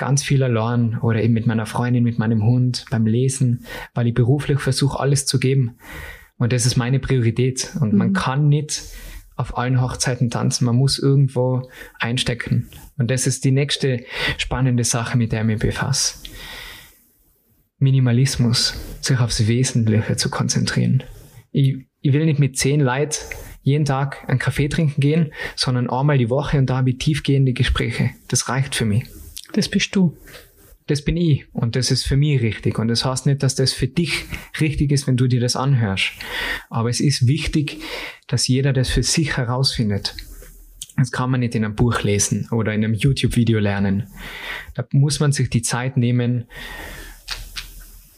[0.00, 4.14] ganz viel allein oder eben mit meiner Freundin, mit meinem Hund, beim Lesen, weil ich
[4.14, 5.76] beruflich versuche, alles zu geben.
[6.38, 7.76] Und das ist meine Priorität.
[7.80, 7.98] Und mhm.
[7.98, 8.82] man kann nicht
[9.36, 10.64] auf allen Hochzeiten tanzen.
[10.64, 12.70] Man muss irgendwo einstecken.
[12.96, 14.04] Und das ist die nächste
[14.38, 16.24] spannende Sache, mit der ich mich befasse.
[17.78, 21.02] Minimalismus, sich aufs Wesentliche zu konzentrieren.
[21.52, 23.18] Ich, ich will nicht mit zehn Leuten
[23.62, 27.52] jeden Tag einen Kaffee trinken gehen, sondern einmal die Woche und da habe ich tiefgehende
[27.52, 28.10] Gespräche.
[28.28, 29.04] Das reicht für mich.
[29.52, 30.16] Das bist du.
[30.86, 32.78] Das bin ich und das ist für mich richtig.
[32.78, 34.24] Und das heißt nicht, dass das für dich
[34.60, 36.12] richtig ist, wenn du dir das anhörst.
[36.68, 37.80] Aber es ist wichtig,
[38.26, 40.16] dass jeder das für sich herausfindet.
[40.96, 44.08] Das kann man nicht in einem Buch lesen oder in einem YouTube-Video lernen.
[44.74, 46.46] Da muss man sich die Zeit nehmen,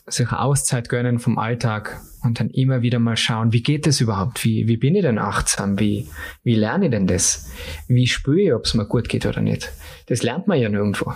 [0.06, 4.44] sich Auszeit gönnen vom Alltag und dann immer wieder mal schauen, wie geht das überhaupt?
[4.44, 5.78] Wie, wie bin ich denn achtsam?
[5.78, 6.08] Wie,
[6.42, 7.50] wie lerne ich denn das?
[7.86, 9.70] Wie spüre ich, ob es mir gut geht oder nicht?
[10.12, 11.14] Das lernt man ja nirgendwo.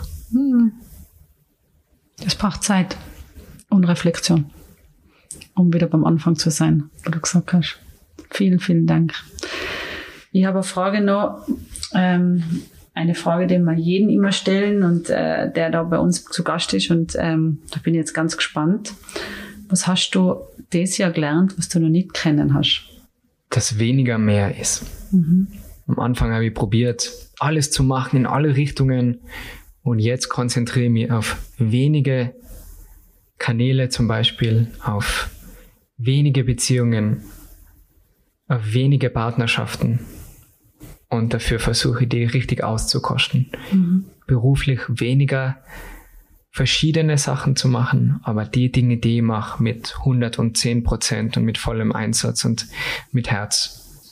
[2.25, 2.97] Das braucht Zeit
[3.69, 4.47] und Reflexion,
[5.55, 7.79] um wieder beim Anfang zu sein, wo du gesagt hast.
[8.31, 9.13] Vielen, vielen Dank.
[10.33, 11.47] Ich habe eine Frage noch,
[11.93, 12.43] ähm,
[12.95, 16.73] eine Frage, die wir jeden immer stellen und äh, der da bei uns zu Gast
[16.73, 18.95] ist und ähm, da bin ich jetzt ganz gespannt.
[19.69, 20.37] Was hast du
[20.73, 22.89] dieses Jahr gelernt, was du noch nicht kennen hast?
[23.51, 24.87] Dass weniger mehr ist.
[25.87, 29.21] Am Anfang habe ich probiert, alles zu machen in alle Richtungen
[29.83, 32.35] und jetzt konzentriere ich mich auf wenige
[33.39, 35.31] Kanäle zum Beispiel, auf
[35.97, 37.23] wenige Beziehungen,
[38.49, 40.01] auf wenige Partnerschaften
[41.09, 43.51] und dafür versuche ich die richtig auszukosten.
[44.27, 45.59] Beruflich weniger
[46.51, 51.59] verschiedene Sachen zu machen, aber die Dinge, die ich mache, mit 110 Prozent und mit
[51.59, 52.67] vollem Einsatz und
[53.13, 54.11] mit Herz.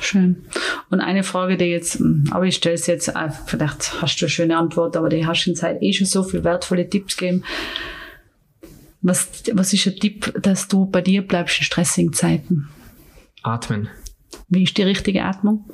[0.00, 0.44] Schön.
[0.90, 4.30] Und eine Frage, die jetzt, aber ich stelle es jetzt, äh, vielleicht hast du eine
[4.30, 7.42] schöne Antwort, aber die hast in Zeit eh schon so viele wertvolle Tipps gegeben.
[9.00, 12.68] Was, was ist ein Tipp, dass du bei dir bleibst in stressigen Zeiten?
[13.42, 13.88] Atmen.
[14.48, 15.64] Wie ist die richtige Atmung?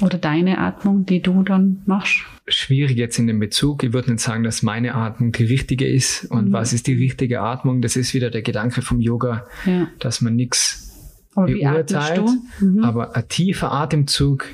[0.00, 2.20] Oder deine Atmung, die du dann machst?
[2.46, 3.82] Schwierig jetzt in dem Bezug.
[3.82, 6.24] Ich würde nicht sagen, dass meine Atmung die richtige ist.
[6.26, 7.82] Und was ist die richtige Atmung?
[7.82, 9.88] Das ist wieder der Gedanke vom Yoga, Ja.
[9.98, 10.87] dass man nichts
[11.34, 12.18] Aber beurteilt.
[12.60, 12.64] du?
[12.66, 12.84] Mhm.
[12.84, 14.46] Aber ein tiefer Atemzug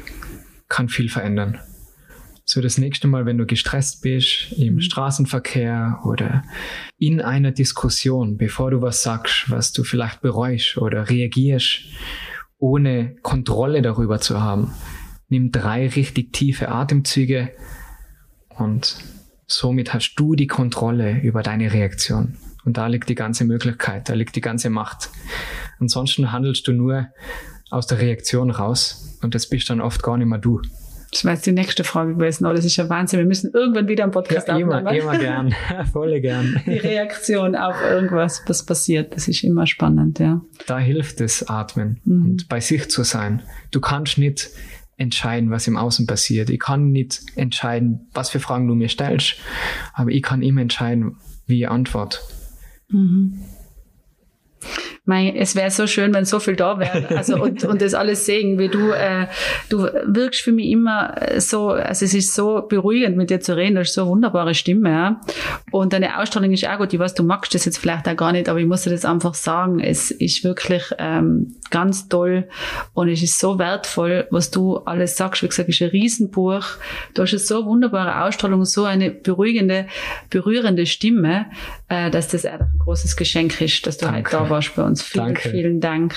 [0.68, 1.59] kann viel verändern.
[2.47, 4.64] So das nächste Mal, wenn du gestresst bist Mhm.
[4.64, 6.43] im Straßenverkehr oder
[6.99, 11.81] in einer Diskussion, bevor du was sagst, was du vielleicht bereust oder reagierst,
[12.59, 14.72] ohne Kontrolle darüber zu haben,
[15.29, 17.51] nimm drei richtig tiefe Atemzüge
[18.51, 18.97] und
[19.47, 22.37] somit hast du die Kontrolle über deine Reaktion.
[22.64, 25.11] Und da liegt die ganze Möglichkeit, da liegt die ganze Macht.
[25.81, 27.07] Ansonsten handelst du nur
[27.70, 30.61] aus der Reaktion raus und das bist dann oft gar nicht mehr du.
[31.11, 32.45] Das wäre jetzt die nächste Frage gewesen.
[32.45, 33.20] Oh, das ist ja Wahnsinn.
[33.20, 34.99] Wir müssen irgendwann wieder einen Podcast Ja, immer, aufnehmen.
[35.01, 35.55] immer gern,
[35.93, 36.61] voll gern.
[36.66, 40.41] Die Reaktion auf irgendwas, was passiert, das ist immer spannend, ja.
[40.66, 42.25] Da hilft es Atmen Mhm.
[42.25, 43.43] und bei sich zu sein.
[43.70, 44.51] Du kannst nicht
[44.97, 46.51] entscheiden, was im Außen passiert.
[46.51, 49.37] Ich kann nicht entscheiden, was für Fragen du mir stellst,
[49.93, 51.16] aber ich kann immer entscheiden,
[51.47, 52.18] wie ich antworte.
[55.07, 57.09] Mei, es wäre so schön, wenn so viel da wäre.
[57.14, 59.26] Also und, und das alles sehen, wie du, äh,
[59.68, 63.55] du wirkst für mich immer äh, so, also es ist so beruhigend, mit dir zu
[63.55, 64.90] reden, du hast so eine wunderbare Stimme.
[64.90, 65.20] Ja?
[65.70, 66.94] Und deine Ausstrahlung ist auch gut.
[66.94, 69.05] Ich weiß, du magst das jetzt vielleicht auch gar nicht, aber ich muss dir das
[69.05, 69.78] einfach sagen.
[69.78, 72.48] Es ist wirklich ähm, ganz toll
[72.94, 75.42] und es ist so wertvoll, was du alles sagst.
[75.42, 76.64] Wie gesagt, es ist ein Riesenbuch.
[77.12, 79.86] Du hast eine so wunderbare Ausstrahlung, so eine beruhigende,
[80.30, 81.46] berührende Stimme,
[81.88, 84.30] äh, dass das einfach ein großes Geschenk ist, dass du Danke.
[84.30, 84.93] heute da warst bei uns.
[85.03, 85.49] Vielen, Danke.
[85.51, 86.14] vielen Dank.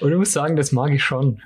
[0.00, 1.40] Und ich muss sagen, das mag ich schon.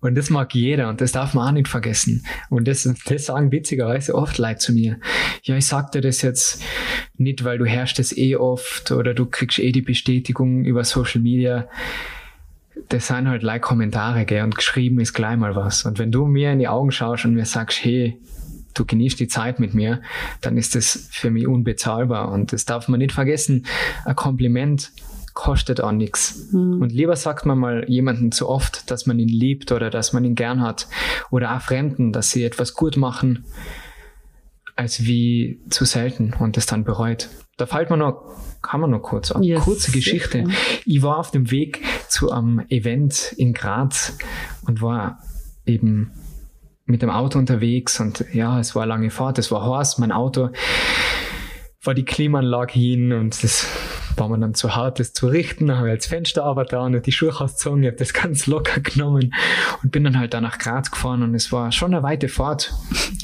[0.00, 2.24] Und das mag jeder und das darf man auch nicht vergessen.
[2.50, 4.98] Und das, das sagen witzigerweise oft Leute zu mir.
[5.42, 6.62] Ja, ich sag dir das jetzt
[7.16, 11.20] nicht, weil du herrschst es eh oft oder du kriegst eh die Bestätigung über Social
[11.20, 11.68] Media.
[12.88, 15.84] Das sind halt like Kommentare, gell, und geschrieben ist gleich mal was.
[15.84, 18.18] Und wenn du mir in die Augen schaust und mir sagst, hey,
[18.74, 20.02] du genießt die Zeit mit mir,
[20.40, 22.30] dann ist das für mich unbezahlbar.
[22.30, 23.66] Und das darf man nicht vergessen.
[24.04, 24.90] Ein Kompliment
[25.34, 26.48] kostet auch nichts.
[26.52, 30.24] Und lieber sagt man mal jemanden zu oft, dass man ihn liebt oder dass man
[30.24, 30.86] ihn gern hat.
[31.30, 33.44] Oder auch Fremden, dass sie etwas gut machen,
[34.76, 37.28] als wie zu selten und das dann bereut.
[37.56, 38.24] Da fällt mir noch,
[38.62, 39.42] kann man noch kurz ab.
[39.42, 39.98] Ja, Kurze sicher.
[39.98, 40.44] Geschichte.
[40.84, 44.16] Ich war auf dem Weg zu einem Event in Graz
[44.66, 45.18] und war
[45.66, 46.12] eben
[46.86, 50.12] mit dem Auto unterwegs und ja, es war eine lange Fahrt, es war heiß, mein
[50.12, 50.50] Auto
[51.86, 53.66] war die Klimaanlage hin und das
[54.16, 55.66] war mir dann zu hart, das zu richten.
[55.66, 58.46] Dann habe ich das Fenster aber da und die Schuhe ausgezogen, ich habe das ganz
[58.46, 59.34] locker genommen
[59.82, 62.72] und bin dann halt da nach Graz gefahren und es war schon eine weite Fahrt.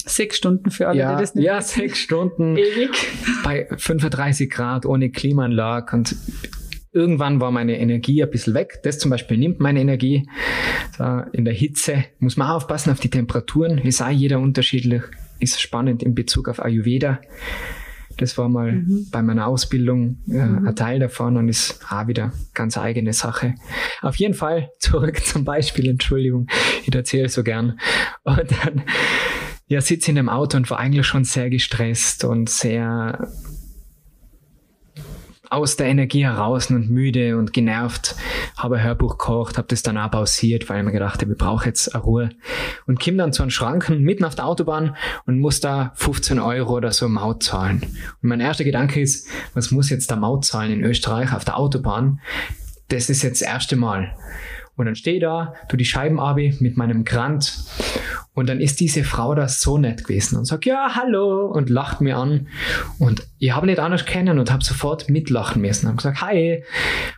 [0.06, 1.80] Sechs Stunden für alle, ja, die das nicht ja, wissen.
[1.80, 2.90] sechs Stunden Ewig.
[3.44, 6.16] bei 35 Grad ohne Klimaanlage und
[6.92, 8.80] irgendwann war meine Energie ein bisschen weg.
[8.82, 10.28] Das zum Beispiel nimmt meine Energie.
[10.98, 13.78] So, in der Hitze muss man aufpassen auf die Temperaturen.
[13.78, 15.02] Ist auch jeder unterschiedlich.
[15.38, 17.20] Ist spannend in Bezug auf Ayurveda.
[18.20, 19.06] Das war mal mhm.
[19.10, 20.68] bei meiner Ausbildung äh, mhm.
[20.68, 23.54] ein Teil davon und ist auch wieder ganz eigene Sache.
[24.02, 26.46] Auf jeden Fall zurück zum Beispiel, Entschuldigung,
[26.84, 27.80] ich erzähle so gern.
[28.24, 28.82] Und dann
[29.68, 33.26] ja, sitze in dem Auto und war eigentlich schon sehr gestresst und sehr
[35.50, 38.14] aus der Energie heraus und müde und genervt,
[38.56, 41.38] habe ein Hörbuch gekocht, habe das dann auch pausiert, weil ich mir gedacht habe, ich
[41.38, 42.30] brauche jetzt eine Ruhe.
[42.86, 44.96] Und komme dann zu einem Schranken mitten auf der Autobahn
[45.26, 47.82] und muss da 15 Euro oder so Maut zahlen.
[48.22, 51.58] Und mein erster Gedanke ist, was muss jetzt der Maut zahlen in Österreich auf der
[51.58, 52.20] Autobahn?
[52.88, 54.14] Das ist jetzt das erste Mal.
[54.80, 57.52] Und dann stehe ich da, tu die Scheiben ab mit meinem Grant
[58.32, 62.00] und dann ist diese Frau da so nett gewesen und sagt, ja, hallo und lacht
[62.00, 62.46] mir an.
[62.98, 65.86] Und ich habe nicht anders kennen und habe sofort mitlachen müssen.
[65.86, 66.64] Habe gesagt, hi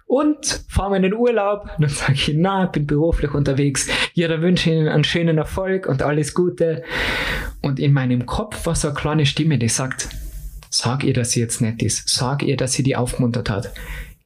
[0.07, 1.69] und fahren wir in den Urlaub?
[1.77, 3.89] Und dann sage ich, na, bin beruflich unterwegs.
[4.15, 6.83] Ja, dann wünsche ich Ihnen einen schönen Erfolg und alles Gute.
[7.61, 10.09] Und in meinem Kopf war so eine kleine Stimme, die sagt,
[10.71, 12.09] sag ihr, dass sie jetzt nett ist.
[12.09, 13.73] Sag ihr, dass sie die aufgemuntert hat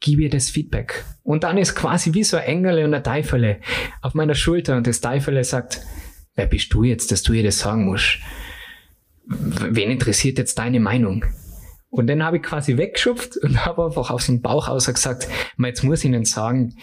[0.07, 1.05] gib ihr das Feedback.
[1.25, 3.59] Und dann ist quasi wie so ein Engel und ein Teufel
[4.03, 5.83] auf meiner Schulter und das Teufel sagt,
[6.37, 8.19] wer bist du jetzt, dass du ihr das sagen musst?
[9.27, 11.25] Wen interessiert jetzt deine Meinung?
[11.91, 15.27] Und dann habe ich quasi weggeschupft und habe einfach aus dem Bauch aus gesagt,
[15.59, 16.77] jetzt muss ich Ihnen sagen,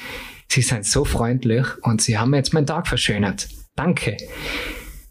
[0.49, 3.47] Sie sind so freundlich und Sie haben jetzt meinen Tag verschönert.
[3.78, 4.17] Danke.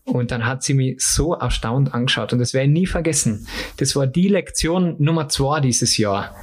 [0.04, 3.46] Und dann hat sie mich so erstaunt angeschaut und das werde ich nie vergessen.
[3.76, 6.36] Das war die Lektion Nummer zwei dieses Jahr.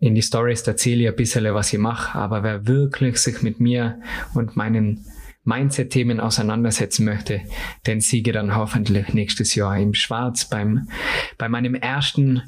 [0.00, 3.60] in die Stories erzähle ich ein bisschen, was ich mache, aber wer wirklich sich mit
[3.60, 4.00] mir
[4.34, 5.04] und meinen
[5.44, 7.42] Mindset-Themen auseinandersetzen möchte,
[7.86, 10.88] den siege dann hoffentlich nächstes Jahr im Schwarz beim,
[11.38, 12.42] bei meinem ersten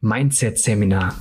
[0.00, 1.14] Mindset-Seminar.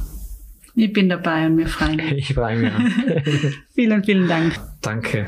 [0.75, 2.11] Ich bin dabei und wir freuen uns.
[2.15, 2.73] Ich freue mich.
[3.75, 4.59] vielen, vielen Dank.
[4.81, 5.27] Danke.